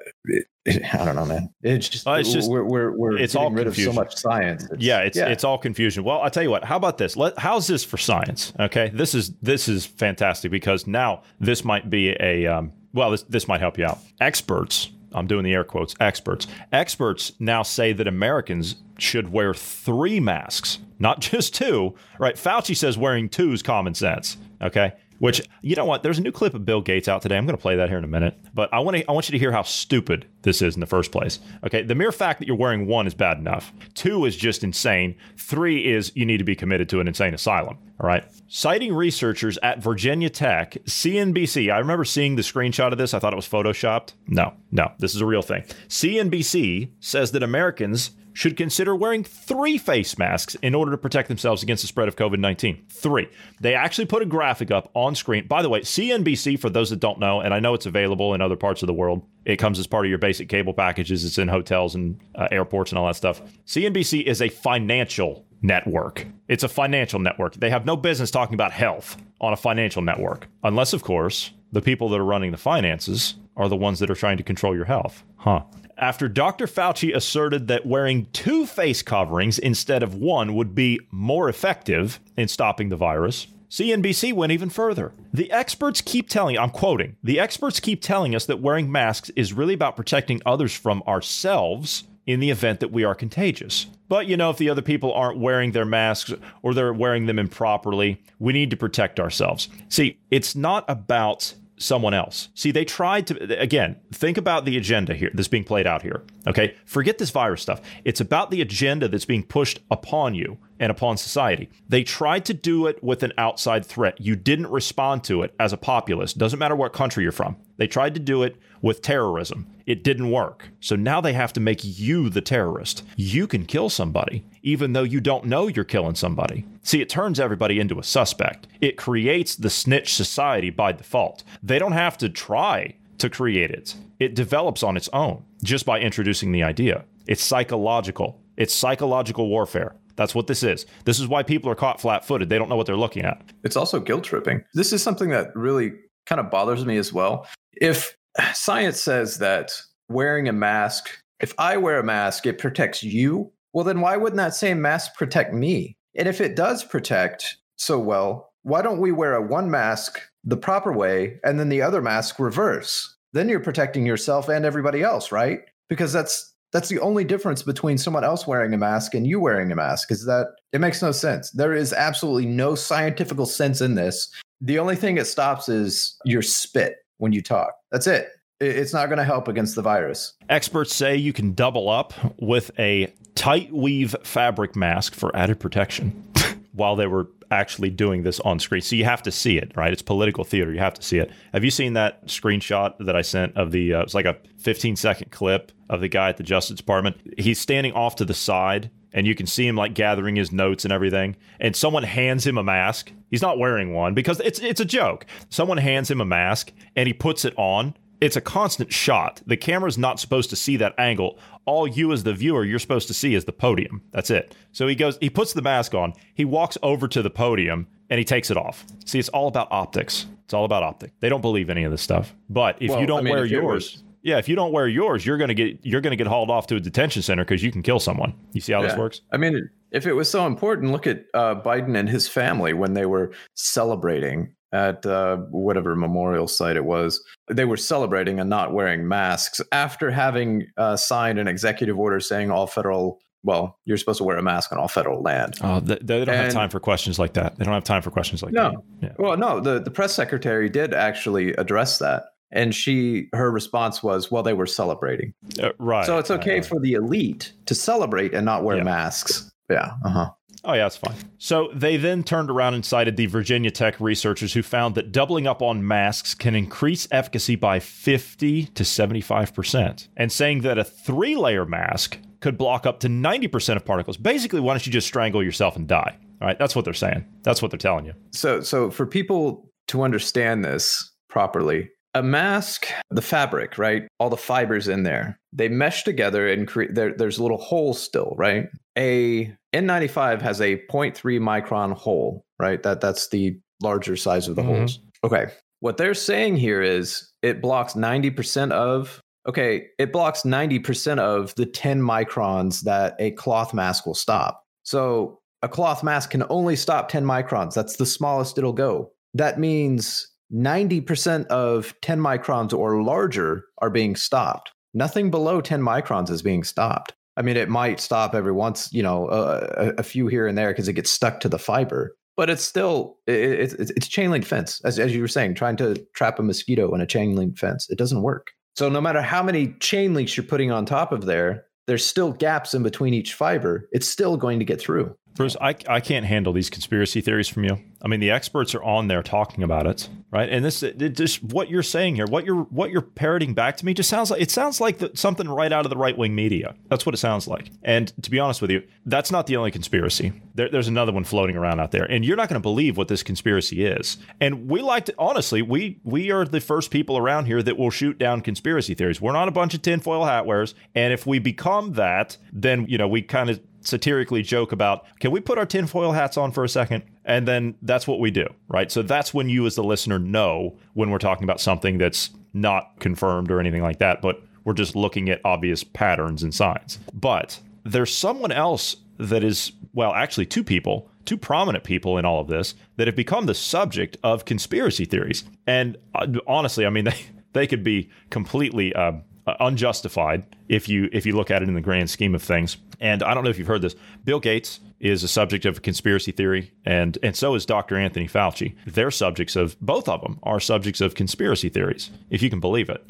[0.68, 1.50] I don't know, man.
[1.64, 3.90] It's just, uh, it's just we're we're, we're it's all rid confusion.
[3.90, 4.68] of so much science.
[4.72, 5.28] It's, yeah, it's yeah.
[5.28, 6.04] it's all confusion.
[6.04, 6.64] Well, I'll tell you what.
[6.64, 7.18] How about this?
[7.18, 8.54] Let, how's this for science?
[8.60, 13.24] Okay, this is this is fantastic because now this might be a um, well, this,
[13.24, 14.00] this might help you out.
[14.20, 16.48] Experts, I'm doing the air quotes, experts.
[16.72, 22.36] Experts now say that Americans should wear three masks, not just two, right?
[22.36, 24.94] Fauci says wearing two is common sense, okay?
[25.22, 26.02] Which you know what?
[26.02, 27.38] There's a new clip of Bill Gates out today.
[27.38, 29.30] I'm going to play that here in a minute, but I want to I want
[29.30, 31.38] you to hear how stupid this is in the first place.
[31.64, 33.72] Okay, the mere fact that you're wearing one is bad enough.
[33.94, 35.16] Two is just insane.
[35.38, 37.78] Three is you need to be committed to an insane asylum.
[38.00, 38.24] All right.
[38.48, 41.72] Citing researchers at Virginia Tech, CNBC.
[41.72, 43.14] I remember seeing the screenshot of this.
[43.14, 44.14] I thought it was photoshopped.
[44.28, 45.64] No, no, this is a real thing.
[45.88, 51.64] CNBC says that Americans should consider wearing three face masks in order to protect themselves
[51.64, 52.86] against the spread of COVID 19.
[52.90, 53.28] Three.
[53.60, 55.48] They actually put a graphic up on screen.
[55.48, 58.42] By the way, CNBC, for those that don't know, and I know it's available in
[58.42, 61.26] other parts of the world, it comes as part of your basic cable packages.
[61.26, 63.42] It's in hotels and uh, airports and all that stuff.
[63.66, 66.26] CNBC is a financial network.
[66.48, 67.56] It's a financial network.
[67.56, 71.82] They have no business talking about health on a financial network, unless, of course, the
[71.82, 74.86] people that are running the finances are the ones that are trying to control your
[74.86, 75.24] health.
[75.38, 75.64] Huh
[76.02, 76.66] after Dr.
[76.66, 82.48] Fauci asserted that wearing two face coverings instead of one would be more effective in
[82.48, 83.48] stopping the virus.
[83.70, 85.14] CNBC went even further.
[85.32, 89.54] The experts keep telling, I'm quoting, the experts keep telling us that wearing masks is
[89.54, 93.88] really about protecting others from ourselves in the event that we are contagious.
[94.08, 97.40] But you know, if the other people aren't wearing their masks or they're wearing them
[97.40, 99.70] improperly, we need to protect ourselves.
[99.90, 102.50] See, it's not about someone else.
[102.54, 106.24] See, they tried to, again, think about the agenda here that's being played out here.
[106.48, 106.76] Okay.
[106.86, 107.82] Forget this virus stuff.
[108.06, 111.70] It's about the agenda that's being pushed upon you and upon society.
[111.88, 114.20] They tried to do it with an outside threat.
[114.20, 116.40] You didn't respond to it as a populist.
[116.40, 117.56] Doesn't matter what country you're from.
[117.78, 119.68] They tried to do it with terrorism.
[119.86, 120.70] It didn't work.
[120.80, 123.04] So now they have to make you the terrorist.
[123.16, 126.66] You can kill somebody, even though you don't know you're killing somebody.
[126.82, 128.68] See, it turns everybody into a suspect.
[128.82, 131.44] It creates the snitch society by default.
[131.62, 136.00] They don't have to try to create it, it develops on its own just by
[136.00, 137.06] introducing the idea.
[137.28, 138.42] It's psychological.
[138.58, 139.96] It's psychological warfare.
[140.22, 140.86] That's what this is.
[141.06, 142.48] This is why people are caught flat footed.
[142.48, 143.42] They don't know what they're looking at.
[143.64, 144.64] It's also guilt tripping.
[144.76, 145.94] This is something that really
[146.28, 147.48] kind of bothers me as well.
[147.74, 148.16] If
[148.54, 149.72] science says that
[150.10, 151.10] wearing a mask,
[151.40, 155.16] if I wear a mask, it protects you, well, then why wouldn't that same mask
[155.16, 155.98] protect me?
[156.16, 160.58] And if it does protect so well, why don't we wear a one mask the
[160.58, 163.18] proper way and then the other mask reverse?
[163.34, 165.62] Then you're protecting yourself and everybody else, right?
[165.90, 169.72] Because that's that's the only difference between someone else wearing a mask and you wearing
[169.72, 171.52] a mask is that it makes no sense.
[171.52, 174.30] There is absolutely no scientific sense in this.
[174.62, 177.74] The only thing it stops is your spit when you talk.
[177.92, 178.30] That's it.
[178.60, 180.34] It's not going to help against the virus.
[180.50, 186.12] Experts say you can double up with a tight weave fabric mask for added protection
[186.74, 188.82] while they were actually doing this on screen.
[188.82, 189.92] So you have to see it, right?
[189.94, 190.72] It's political theater.
[190.72, 191.32] You have to see it.
[191.54, 194.96] Have you seen that screenshot that I sent of the, uh, it's like a 15
[194.96, 197.18] second clip of the guy at the Justice Department?
[197.38, 200.86] He's standing off to the side and you can see him like gathering his notes
[200.86, 201.36] and everything.
[201.60, 203.12] And someone hands him a mask.
[203.30, 205.26] He's not wearing one because it's it's a joke.
[205.50, 207.96] Someone hands him a mask and he puts it on.
[208.22, 209.42] It's a constant shot.
[209.48, 211.40] The camera's not supposed to see that angle.
[211.66, 214.04] All you as the viewer, you're supposed to see is the podium.
[214.12, 214.56] That's it.
[214.72, 218.20] So he goes, he puts the mask on, he walks over to the podium and
[218.20, 218.86] he takes it off.
[219.06, 220.28] See, it's all about optics.
[220.46, 221.14] It's all about optics.
[221.20, 222.36] They don't believe any of this stuff.
[222.50, 224.88] But if well, you don't I mean, wear yours, was- yeah, if you don't wear
[224.88, 227.72] yours, you're gonna get you're gonna get hauled off to a detention center because you
[227.72, 228.34] can kill someone.
[228.52, 228.90] You see how yeah.
[228.90, 229.22] this works?
[229.32, 232.94] I mean, if it was so important, look at uh, Biden and his family when
[232.94, 237.24] they were celebrating at uh, whatever memorial site it was.
[237.50, 242.52] They were celebrating and not wearing masks after having uh, signed an executive order saying
[242.52, 243.20] all federal.
[243.44, 245.56] Well, you're supposed to wear a mask on all federal land.
[245.64, 247.58] Oh, they, they don't and, have time for questions like that.
[247.58, 248.64] They don't have time for questions like no.
[248.64, 248.74] that.
[248.74, 248.84] No.
[249.02, 249.14] Yeah.
[249.18, 249.60] Well, no.
[249.60, 254.54] The the press secretary did actually address that and she her response was well they
[254.54, 258.78] were celebrating uh, right so it's okay for the elite to celebrate and not wear
[258.78, 258.84] yeah.
[258.84, 260.30] masks yeah uh-huh
[260.64, 261.16] Oh, yeah, it's fine.
[261.40, 265.48] So they then turned around and cited the Virginia Tech researchers who found that doubling
[265.48, 271.36] up on masks can increase efficacy by 50 to 75%, and saying that a three
[271.36, 274.18] layer mask could block up to 90% of particles.
[274.18, 276.18] Basically, why don't you just strangle yourself and die?
[276.42, 277.26] All right, that's what they're saying.
[277.44, 278.14] That's what they're telling you.
[278.32, 284.08] So, so for people to understand this properly, a mask, the fabric, right?
[284.20, 286.96] All the fibers in there, they mesh together and create.
[286.96, 288.68] There, there's little holes still, right?
[288.98, 292.82] A N95 has a 0.3 micron hole, right?
[292.84, 294.72] That that's the larger size of the mm-hmm.
[294.72, 295.00] holes.
[295.24, 295.48] Okay.
[295.80, 301.66] What they're saying here is it blocks 90% of okay, it blocks 90% of the
[301.66, 304.64] 10 microns that a cloth mask will stop.
[304.84, 307.74] So a cloth mask can only stop 10 microns.
[307.74, 309.12] That's the smallest it'll go.
[309.34, 314.72] That means 90% of 10 microns or larger are being stopped.
[314.94, 317.14] Nothing below 10 microns is being stopped.
[317.38, 320.72] I mean, it might stop every once, you know, a, a, few here and there
[320.72, 323.34] because it gets stuck to the fiber, but it's still it,
[323.80, 326.94] it, it's chain link fence, as as you were saying, trying to trap a mosquito
[326.94, 327.90] in a chain link fence.
[327.90, 328.52] It doesn't work.
[328.76, 332.32] So no matter how many chain links you're putting on top of there, there's still
[332.34, 333.88] gaps in between each fiber.
[333.92, 335.16] It's still going to get through.
[335.36, 337.80] Bruce, I, I can't handle these conspiracy theories from you.
[338.02, 340.50] I mean, the experts are on there talking about it, right?
[340.50, 343.86] And this, it, just what you're saying here, what you're what you're parroting back to
[343.86, 346.34] me, just sounds like it sounds like the, something right out of the right wing
[346.34, 346.76] media.
[346.90, 347.70] That's what it sounds like.
[347.84, 350.34] And to be honest with you, that's not the only conspiracy.
[350.56, 353.08] There, there's another one floating around out there, and you're not going to believe what
[353.08, 354.18] this conspiracy is.
[354.40, 357.92] And we like to honestly, we we are the first people around here that will
[357.92, 359.22] shoot down conspiracy theories.
[359.22, 362.98] We're not a bunch of tinfoil hat wearers, and if we become that, then you
[362.98, 366.64] know we kind of satirically joke about can we put our tinfoil hats on for
[366.64, 367.04] a second?
[367.26, 368.92] And then that's what we do, right?
[368.92, 373.00] So that's when you, as the listener, know when we're talking about something that's not
[373.00, 377.00] confirmed or anything like that, but we're just looking at obvious patterns and signs.
[377.14, 382.40] But there's someone else that is, well, actually, two people, two prominent people in all
[382.40, 385.44] of this that have become the subject of conspiracy theories.
[385.68, 389.14] And uh, honestly, I mean, they, they could be completely uh,
[389.60, 392.78] unjustified if you if you look at it in the grand scheme of things.
[393.02, 393.96] And I don't know if you've heard this.
[394.24, 397.98] Bill Gates is a subject of conspiracy theory, and and so is Dr.
[397.98, 398.76] Anthony Fauci.
[398.86, 402.90] They're subjects of both of them are subjects of conspiracy theories, if you can believe
[402.90, 403.04] it.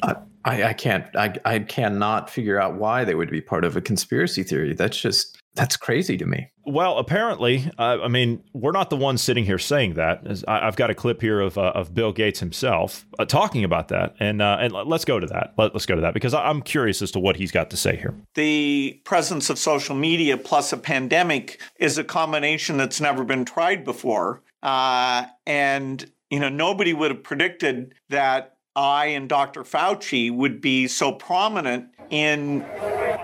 [0.44, 1.14] I, I can't.
[1.14, 4.72] I I cannot figure out why they would be part of a conspiracy theory.
[4.72, 6.50] That's just that's crazy to me.
[6.64, 10.22] Well, apparently, uh, I mean, we're not the ones sitting here saying that.
[10.46, 13.88] I, have got a clip here of, uh, of Bill Gates himself uh, talking about
[13.88, 15.54] that, and uh, and let's go to that.
[15.58, 17.96] Let, us go to that because I'm curious as to what he's got to say
[17.96, 18.14] here.
[18.34, 23.84] The presence of social media plus a pandemic is a combination that's never been tried
[23.84, 29.64] before, uh, and you know nobody would have predicted that I and Dr.
[29.64, 32.64] Fauci would be so prominent in,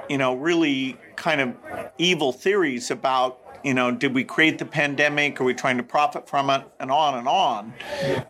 [0.08, 1.56] you know, really kind of
[1.98, 5.40] evil theories about, you know, did we create the pandemic?
[5.40, 6.62] Are we trying to profit from it?
[6.80, 7.74] And on and on.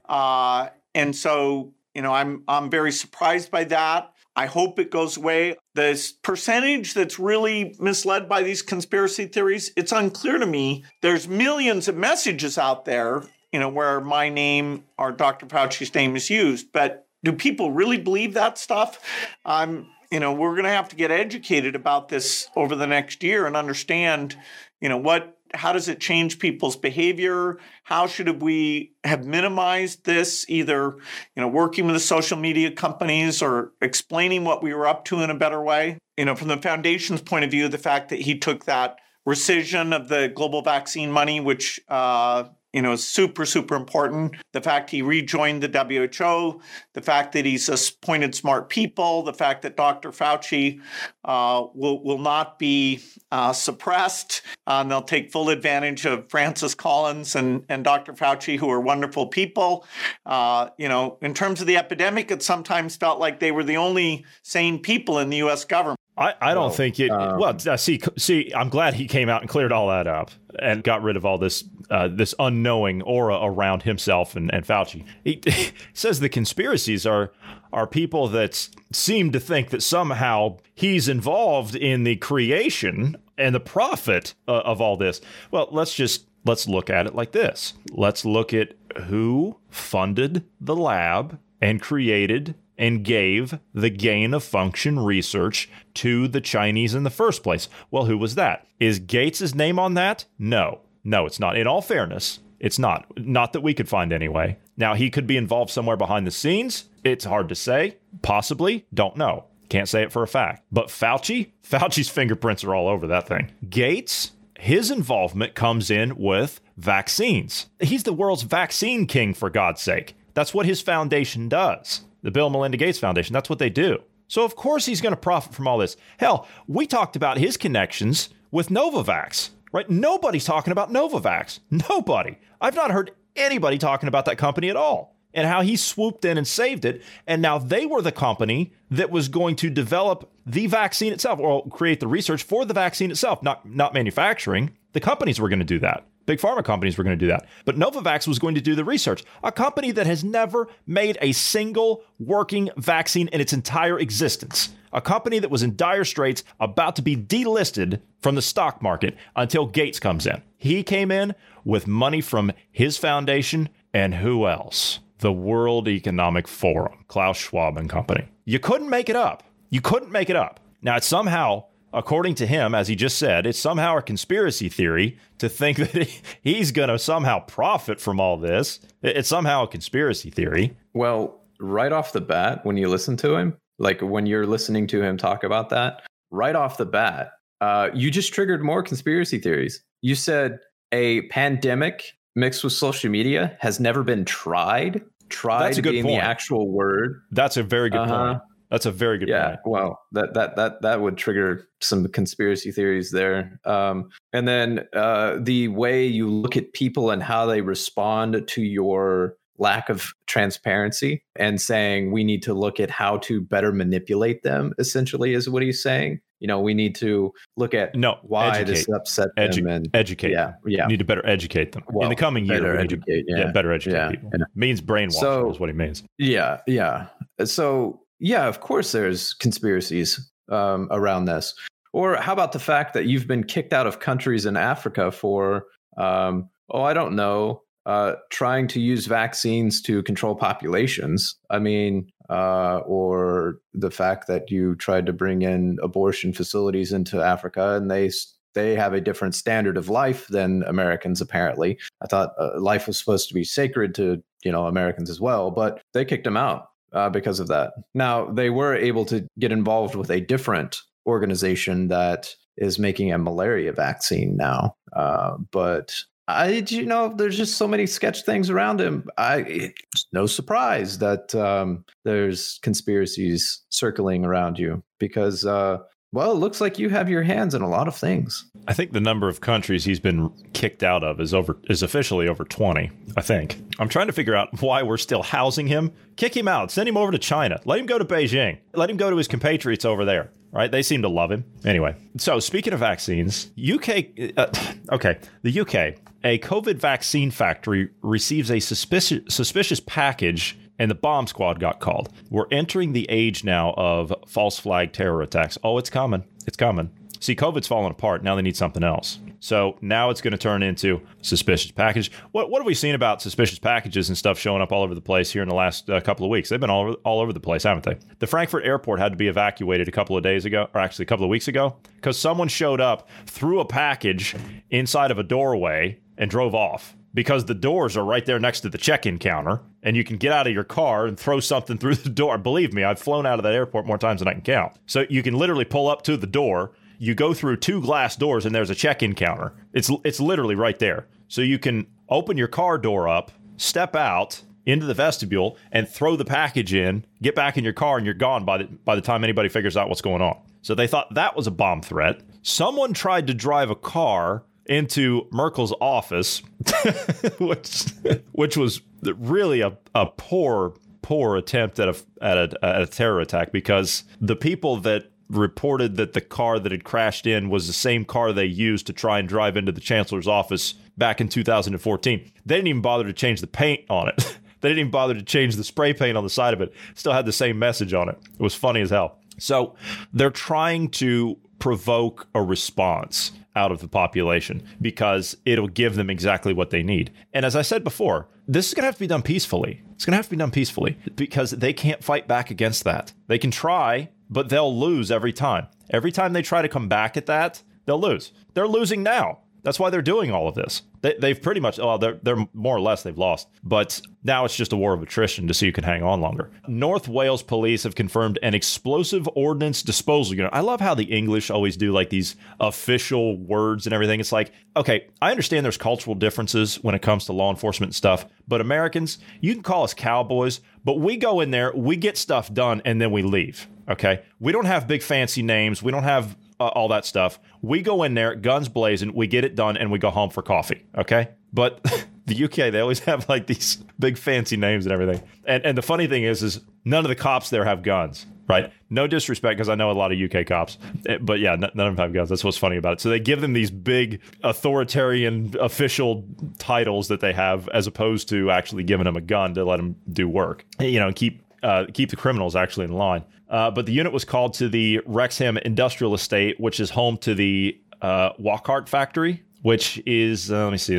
[0.09, 4.13] Uh, and so, you know, I'm I'm very surprised by that.
[4.35, 5.57] I hope it goes away.
[5.75, 10.85] This percentage that's really misled by these conspiracy theories, it's unclear to me.
[11.03, 15.47] There's millions of messages out there, you know, where my name or Dr.
[15.47, 19.01] Fauci's name is used, but do people really believe that stuff?
[19.45, 23.23] I'm, you know, we're going to have to get educated about this over the next
[23.23, 24.37] year and understand,
[24.81, 27.59] you know, what how does it change people's behavior?
[27.85, 30.97] How should we have minimized this, either
[31.35, 35.23] you know, working with the social media companies or explaining what we were up to
[35.23, 35.99] in a better way?
[36.17, 39.95] You know, from the foundation's point of view, the fact that he took that rescission
[39.95, 44.37] of the global vaccine money, which uh, you know, super, super important.
[44.53, 46.61] The fact he rejoined the WHO,
[46.93, 50.11] the fact that he's appointed smart people, the fact that Dr.
[50.11, 50.81] Fauci
[51.25, 53.01] uh, will, will not be
[53.33, 54.43] uh, suppressed.
[54.67, 58.13] Uh, and they'll take full advantage of Francis Collins and, and Dr.
[58.13, 59.87] Fauci, who are wonderful people.
[60.27, 63.77] Uh, you know, in terms of the epidemic, it sometimes felt like they were the
[63.79, 65.65] only sane people in the U.S.
[65.65, 65.98] government.
[66.19, 67.11] I, I don't well, think it.
[67.11, 70.83] Um, well, see, see, I'm glad he came out and cleared all that up and
[70.83, 75.05] got rid of all this uh, this unknowing aura around himself and, and Fauci.
[75.23, 77.33] He, he, says the conspiracies are
[77.73, 83.61] are people that seem to think that somehow he's involved in the creation and the
[83.61, 85.21] profit uh, of all this.
[85.53, 87.75] Well, let's just let's look at it like this.
[87.93, 94.99] Let's look at who funded the lab and created and gave the gain of function
[95.01, 97.69] research to the Chinese in the first place.
[97.91, 98.67] Well, who was that?
[98.79, 100.25] Is Gates' name on that?
[100.39, 100.81] No.
[101.05, 101.59] No, it's not.
[101.59, 103.07] In all fairness, it's not.
[103.19, 104.59] Not that we could find anyway.
[104.77, 106.85] Now, he could be involved somewhere behind the scenes.
[107.03, 107.97] It's hard to say.
[108.23, 108.87] Possibly.
[108.95, 109.45] Don't know.
[109.69, 110.65] Can't say it for a fact.
[110.71, 113.51] But Fauci, Fauci's fingerprints are all over that thing.
[113.69, 117.67] Gates, his involvement comes in with vaccines.
[117.81, 120.15] He's the world's vaccine king, for God's sake.
[120.35, 123.33] That's what his foundation does the Bill Melinda Gates Foundation.
[123.33, 124.03] That's what they do.
[124.27, 125.97] So, of course, he's going to profit from all this.
[126.19, 129.89] Hell, we talked about his connections with Novavax, right?
[129.89, 131.61] Nobody's talking about Novavax.
[131.71, 132.39] Nobody.
[132.61, 136.37] I've not heard anybody talking about that company at all and how he swooped in
[136.37, 137.03] and saved it.
[137.27, 141.67] And now they were the company that was going to develop the vaccine itself or
[141.69, 144.77] create the research for the vaccine itself, not, not manufacturing.
[144.93, 146.05] The companies were going to do that.
[146.29, 147.47] Big pharma companies were going to do that.
[147.65, 149.25] But Novavax was going to do the research.
[149.43, 154.69] A company that has never made a single working vaccine in its entire existence.
[154.93, 159.17] A company that was in dire straits, about to be delisted from the stock market
[159.37, 160.43] until Gates comes in.
[160.59, 164.99] He came in with money from his foundation and who else?
[165.21, 168.29] The World Economic Forum, Klaus Schwab and Company.
[168.45, 169.45] You couldn't make it up.
[169.71, 170.61] You couldn't make it up.
[170.83, 175.19] Now, it's somehow according to him, as he just said, it's somehow a conspiracy theory
[175.39, 176.09] to think that
[176.43, 178.81] he's going to somehow profit from all this.
[179.03, 180.77] It's somehow a conspiracy theory.
[180.95, 185.03] Well, right off the bat, when you listen to him, like when you're listening to
[185.03, 189.83] him talk about that, right off the bat, uh, you just triggered more conspiracy theories.
[190.03, 190.59] You said
[190.93, 195.03] a pandemic mixed with social media has never been tried.
[195.29, 196.23] Tried That's a good being point.
[196.23, 197.21] the actual word.
[197.33, 198.27] That's a very good uh-huh.
[198.27, 198.43] point.
[198.71, 199.61] That's a very good yeah, point.
[199.67, 203.59] Well, that that that that would trigger some conspiracy theories there.
[203.65, 208.63] Um, and then uh, the way you look at people and how they respond to
[208.63, 214.43] your lack of transparency and saying we need to look at how to better manipulate
[214.43, 218.57] them essentially is what he's saying you know we need to look at no why
[218.57, 218.73] educate.
[218.73, 222.05] this upset Edu- them and educate yeah yeah we need to better educate them well,
[222.05, 223.39] in the coming year better educate to, yeah.
[223.39, 223.53] yeah.
[223.53, 224.11] better educate yeah.
[224.11, 224.45] people yeah.
[224.55, 227.07] means brainwash so, is what he means yeah yeah
[227.45, 231.55] so yeah, of course there's conspiracies um, around this.
[231.93, 235.67] Or how about the fact that you've been kicked out of countries in Africa for,
[235.97, 241.37] um, oh, I don't know, uh, trying to use vaccines to control populations?
[241.51, 247.23] I mean, uh, or the fact that you tried to bring in abortion facilities into
[247.23, 248.11] Africa and they
[248.55, 251.21] they have a different standard of life than Americans.
[251.21, 255.21] Apparently, I thought uh, life was supposed to be sacred to you know Americans as
[255.21, 257.73] well, but they kicked them out uh, because of that.
[257.95, 263.19] Now, they were able to get involved with a different organization that is making a
[263.19, 264.77] malaria vaccine now.
[264.95, 265.95] Uh, but
[266.27, 269.09] I, you know, there's just so many sketch things around him.
[269.17, 275.79] I, it's no surprise that um, there's conspiracies circling around you because uh,
[276.13, 278.47] well, it looks like you have your hands in a lot of things.
[278.67, 282.29] I think the number of countries he's been kicked out of is over is officially
[282.29, 283.61] over 20, I think.
[283.79, 285.93] I'm trying to figure out why we're still housing him.
[286.17, 286.71] Kick him out.
[286.71, 287.61] Send him over to China.
[287.65, 288.59] Let him go to Beijing.
[288.75, 290.31] Let him go to his compatriots over there.
[290.51, 290.71] Right?
[290.71, 291.45] They seem to love him.
[291.65, 294.07] Anyway, so speaking of vaccines, UK
[294.37, 294.47] uh,
[294.93, 301.27] okay, the UK, a COVID vaccine factory receives a suspicious suspicious package and the bomb
[301.27, 302.13] squad got called.
[302.31, 305.59] We're entering the age now of false flag terror attacks.
[305.63, 306.25] Oh, it's coming.
[306.47, 306.91] It's coming.
[307.21, 308.23] See, COVID's falling apart.
[308.23, 309.19] Now they need something else.
[309.41, 312.11] So now it's going to turn into suspicious package.
[312.33, 315.01] What what have we seen about suspicious packages and stuff showing up all over the
[315.01, 316.49] place here in the last uh, couple of weeks?
[316.49, 317.99] They've been all over, all over the place, haven't they?
[318.19, 321.07] The Frankfurt airport had to be evacuated a couple of days ago, or actually a
[321.07, 324.35] couple of weeks ago, because someone showed up, threw a package
[324.71, 328.69] inside of a doorway, and drove off because the doors are right there next to
[328.69, 331.97] the check-in counter and you can get out of your car and throw something through
[331.97, 332.39] the door.
[332.39, 334.73] Believe me i've flown out of that airport more times than i can count.
[334.87, 336.73] So you can literally pull up to the door.
[336.99, 339.53] You go through two glass doors and there's a check-in counter.
[339.73, 341.07] It's it's literally right there.
[341.29, 346.15] So you can open your car door up step out into the vestibule and throw
[346.15, 349.01] the package in get back in your car and you're gone by the by the
[349.01, 350.39] time anybody figures out what's going on.
[350.63, 352.21] So they thought that was a bomb threat.
[352.43, 356.43] Someone tried to drive a car into Merkel's office,
[357.39, 357.87] which
[358.33, 363.21] which was really a, a poor poor attempt at a, at a at a terror
[363.21, 367.73] attack because the people that reported that the car that had crashed in was the
[367.73, 372.33] same car they used to try and drive into the chancellor's office back in 2014.
[372.47, 374.17] They didn't even bother to change the paint on it.
[374.61, 376.73] they didn't even bother to change the spray paint on the side of it.
[376.95, 378.19] Still had the same message on it.
[378.35, 379.19] It was funny as hell.
[379.39, 379.77] So
[380.13, 386.53] they're trying to provoke a response out of the population because it'll give them exactly
[386.55, 387.13] what they need.
[387.35, 389.83] And as I said before, this is going to have to be done peacefully.
[389.95, 393.13] It's going to have to be done peacefully because they can't fight back against that.
[393.27, 395.67] They can try, but they'll lose every time.
[395.91, 398.33] Every time they try to come back at that, they'll lose.
[398.55, 399.41] They're losing now.
[399.69, 400.81] That's why they're doing all of this.
[401.03, 403.49] They, have pretty much, well, they're, they're more or less, they've lost.
[403.63, 406.51] But now it's just a war of attrition to see who can hang on longer.
[406.67, 410.53] North Wales police have confirmed an explosive ordnance disposal unit.
[410.55, 414.21] I love how the English always do like these official words and everything.
[414.21, 418.25] It's like, okay, I understand there's cultural differences when it comes to law enforcement stuff,
[418.49, 422.51] but Americans, you can call us cowboys, but we go in there, we get stuff
[422.55, 423.69] done, and then we leave.
[423.87, 424.23] Okay.
[424.41, 425.83] We don't have big fancy names.
[425.83, 427.39] We don't have uh, all that stuff.
[427.63, 430.43] We go in there, guns blazing, we get it done, and we go home for
[430.43, 430.85] coffee.
[430.97, 431.83] Okay, but
[432.27, 435.23] the UK they always have like these big fancy names and everything.
[435.45, 438.27] And and the funny thing is, is none of the cops there have guns.
[438.49, 438.73] Right?
[438.89, 441.77] No disrespect, because I know a lot of UK cops, eh, but yeah, none of
[441.77, 442.31] them have guns.
[442.31, 443.01] That's what's funny about it.
[443.03, 446.25] So they give them these big authoritarian official
[446.57, 449.97] titles that they have, as opposed to actually giving them a gun to let them
[450.11, 450.65] do work.
[450.81, 453.25] You know, keep uh, keep the criminals actually in line.
[453.49, 457.35] Uh, but the unit was called to the Wrexham Industrial Estate, which is home to
[457.35, 460.99] the uh, Wockhardt factory, which is, uh, let me see,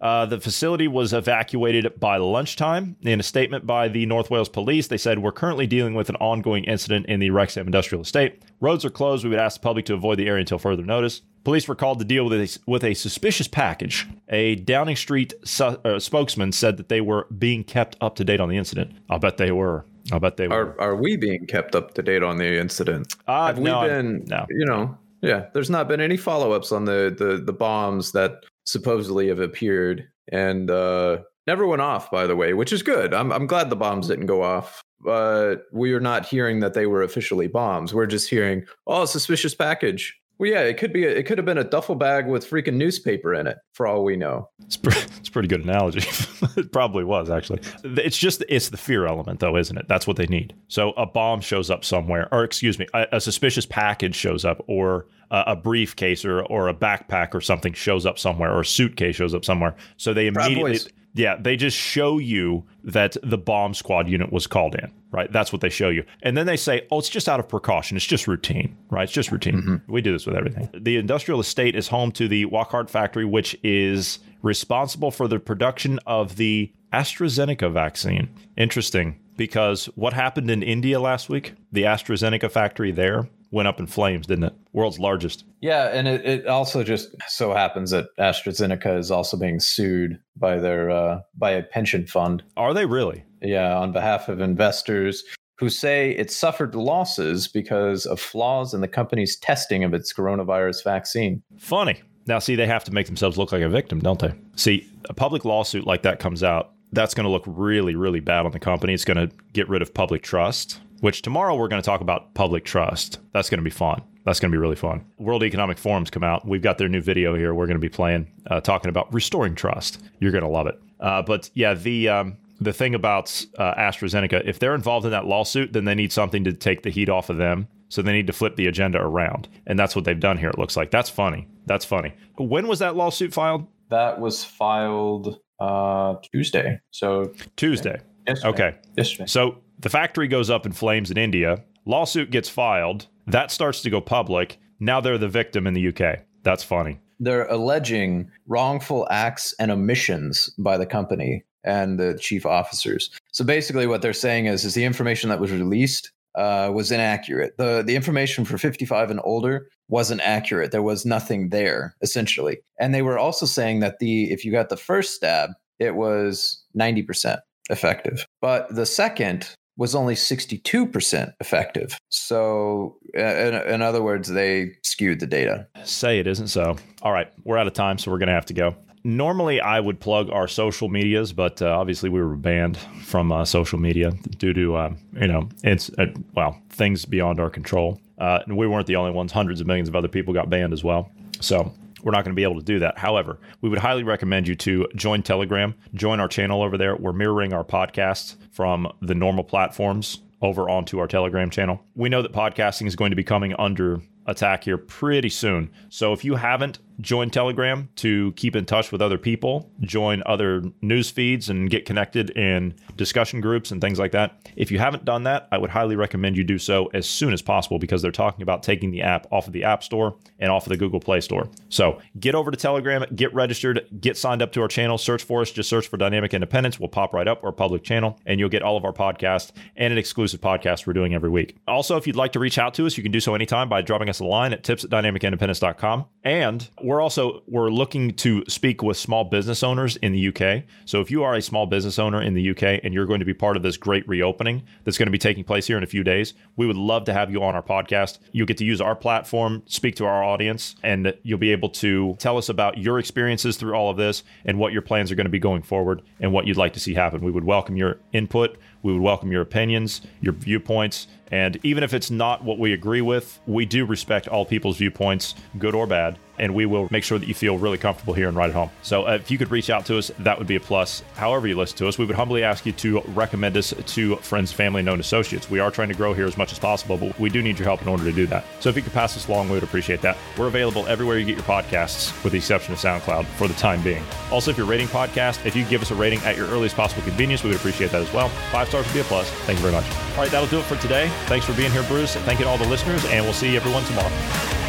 [0.00, 2.96] uh, the facility was evacuated by lunchtime.
[3.02, 6.16] In a statement by the North Wales Police, they said, We're currently dealing with an
[6.16, 8.42] ongoing incident in the Wrexham Industrial Estate.
[8.60, 9.24] Roads are closed.
[9.24, 11.22] We would ask the public to avoid the area until further notice.
[11.48, 14.06] Police were called to deal with a, with a suspicious package.
[14.28, 18.38] A Downing Street su- uh, spokesman said that they were being kept up to date
[18.38, 18.92] on the incident.
[19.08, 19.86] I'll bet they were.
[20.12, 20.54] I bet they were.
[20.54, 23.14] Are, are we being kept up to date on the incident?
[23.26, 24.44] Uh, Have no, we been, no.
[24.50, 28.44] you know, yeah, there's not been any follow ups on the, the, the bombs that
[28.66, 33.14] supposedly have appeared and uh, never went off, by the way, which is good.
[33.14, 34.82] I'm, I'm glad the bombs didn't go off.
[35.00, 37.94] But we are not hearing that they were officially bombs.
[37.94, 40.14] We're just hearing, oh, suspicious package.
[40.38, 41.04] Well, yeah, it could be.
[41.04, 44.04] A, it could have been a duffel bag with freaking newspaper in it, for all
[44.04, 44.48] we know.
[44.64, 46.00] It's, pre- it's a pretty good analogy.
[46.56, 47.60] it probably was actually.
[47.82, 49.88] It's just it's the fear element, though, isn't it?
[49.88, 50.54] That's what they need.
[50.68, 54.62] So a bomb shows up somewhere, or excuse me, a, a suspicious package shows up,
[54.68, 58.66] or a, a briefcase or or a backpack or something shows up somewhere, or a
[58.66, 59.74] suitcase shows up somewhere.
[59.96, 60.78] So they immediately.
[61.18, 65.30] Yeah, they just show you that the bomb squad unit was called in, right?
[65.32, 66.04] That's what they show you.
[66.22, 67.96] And then they say, oh, it's just out of precaution.
[67.96, 69.02] It's just routine, right?
[69.02, 69.56] It's just routine.
[69.56, 69.92] Mm-hmm.
[69.92, 70.68] We do this with everything.
[70.72, 75.98] The industrial estate is home to the Wockhardt factory, which is responsible for the production
[76.06, 78.28] of the AstraZeneca vaccine.
[78.56, 83.86] Interesting, because what happened in India last week, the AstraZeneca factory there went up in
[83.86, 84.54] flames, didn't it?
[84.72, 85.44] World's largest.
[85.60, 90.58] Yeah, and it, it also just so happens that AstraZeneca is also being sued by
[90.58, 92.42] their uh, by a pension fund.
[92.56, 93.24] Are they really?
[93.40, 95.24] Yeah, on behalf of investors
[95.58, 100.84] who say it suffered losses because of flaws in the company's testing of its coronavirus
[100.84, 101.42] vaccine.
[101.58, 102.00] Funny.
[102.26, 104.34] Now, see, they have to make themselves look like a victim, don't they?
[104.54, 108.44] See, a public lawsuit like that comes out, that's going to look really, really bad
[108.44, 108.92] on the company.
[108.92, 112.34] It's going to get rid of public trust which tomorrow we're going to talk about
[112.34, 113.18] public trust.
[113.32, 114.02] That's going to be fun.
[114.24, 115.04] That's going to be really fun.
[115.18, 116.46] World Economic Forum's come out.
[116.46, 117.54] We've got their new video here.
[117.54, 120.02] We're going to be playing, uh, talking about restoring trust.
[120.20, 120.78] You're going to love it.
[121.00, 125.26] Uh, but yeah, the um, the thing about uh, AstraZeneca, if they're involved in that
[125.26, 127.68] lawsuit, then they need something to take the heat off of them.
[127.90, 130.50] So they need to flip the agenda around, and that's what they've done here.
[130.50, 131.48] It looks like that's funny.
[131.64, 132.12] That's funny.
[132.36, 133.66] When was that lawsuit filed?
[133.88, 136.80] That was filed uh, Tuesday.
[136.90, 138.00] So Tuesday.
[138.26, 138.48] Yesterday.
[138.48, 138.76] Okay.
[138.94, 139.26] Yesterday.
[139.26, 141.64] So the factory goes up in flames in India.
[141.84, 143.06] Lawsuit gets filed.
[143.26, 144.58] That starts to go public.
[144.80, 146.20] Now they're the victim in the UK.
[146.42, 146.98] That's funny.
[147.20, 153.10] They're alleging wrongful acts and omissions by the company and the chief officers.
[153.32, 157.56] So basically, what they're saying is, is the information that was released uh, was inaccurate.
[157.58, 160.70] the The information for 55 and older wasn't accurate.
[160.70, 162.58] There was nothing there, essentially.
[162.78, 166.62] And they were also saying that the if you got the first stab, it was
[166.74, 171.98] 90 percent effective, but the second was only 62% effective.
[172.10, 175.68] So, in, in, other words, they skewed the data.
[175.84, 176.76] Say it isn't so.
[177.00, 178.74] All right, we're out of time, so we're going to have to go.
[179.04, 183.44] Normally, I would plug our social medias, but uh, obviously, we were banned from uh,
[183.44, 188.00] social media due to, uh, you know, it's, uh, well, things beyond our control.
[188.18, 189.30] Uh, and we weren't the only ones.
[189.30, 191.12] Hundreds of millions of other people got banned as well.
[191.40, 191.72] So,
[192.02, 192.98] we're not going to be able to do that.
[192.98, 196.96] However, we would highly recommend you to join Telegram, join our channel over there.
[196.96, 201.82] We're mirroring our podcasts from the normal platforms over onto our Telegram channel.
[201.94, 205.70] We know that podcasting is going to be coming under attack here pretty soon.
[205.88, 210.62] So if you haven't joined Telegram to keep in touch with other people, join other
[210.82, 214.50] news feeds and get connected in discussion groups and things like that.
[214.56, 217.42] If you haven't done that, I would highly recommend you do so as soon as
[217.42, 220.66] possible because they're talking about taking the app off of the App Store and off
[220.66, 221.48] of the Google Play Store.
[221.68, 225.42] So get over to Telegram, get registered, get signed up to our channel, search for
[225.42, 226.80] us, just search for Dynamic Independence.
[226.80, 229.92] We'll pop right up our public channel and you'll get all of our podcasts and
[229.92, 231.56] an exclusive podcast we're doing every week.
[231.66, 233.82] Also, if you'd like to reach out to us, you can do so anytime by
[233.82, 236.06] dropping us a line at tips at dynamicindependence.com.
[236.24, 240.64] And we're also we're looking to speak with small business owners in the UK.
[240.86, 243.26] So if you are a small business owner in the UK and you're going to
[243.26, 245.86] be part of this great reopening that's going to be taking place here in a
[245.86, 248.20] few days, we would love to have you on our podcast.
[248.32, 252.16] You'll get to use our platform, speak to our audience, and you'll be able to
[252.18, 255.26] tell us about your experiences through all of this and what your plans are going
[255.26, 257.20] to be going forward and what you'd like to see happen.
[257.20, 258.56] We would welcome your input.
[258.82, 263.02] We would welcome your opinions, your viewpoints, and even if it's not what we agree
[263.02, 267.18] with, we do respect all people's viewpoints, good or bad and we will make sure
[267.18, 268.70] that you feel really comfortable here and right at home.
[268.82, 271.02] So uh, if you could reach out to us, that would be a plus.
[271.14, 274.52] However, you listen to us, we would humbly ask you to recommend us to friends,
[274.52, 275.50] family, known associates.
[275.50, 277.66] We are trying to grow here as much as possible, but we do need your
[277.66, 278.44] help in order to do that.
[278.60, 280.16] So if you could pass us along, we would appreciate that.
[280.36, 283.82] We're available everywhere you get your podcasts, with the exception of SoundCloud for the time
[283.82, 284.02] being.
[284.30, 287.02] Also, if you're rating podcast, if you give us a rating at your earliest possible
[287.02, 288.28] convenience, we would appreciate that as well.
[288.50, 289.28] Five stars would be a plus.
[289.46, 289.90] Thank you very much.
[290.12, 291.08] All right, that'll do it for today.
[291.26, 292.14] Thanks for being here, Bruce.
[292.14, 294.67] Thank you to all the listeners, and we'll see everyone tomorrow.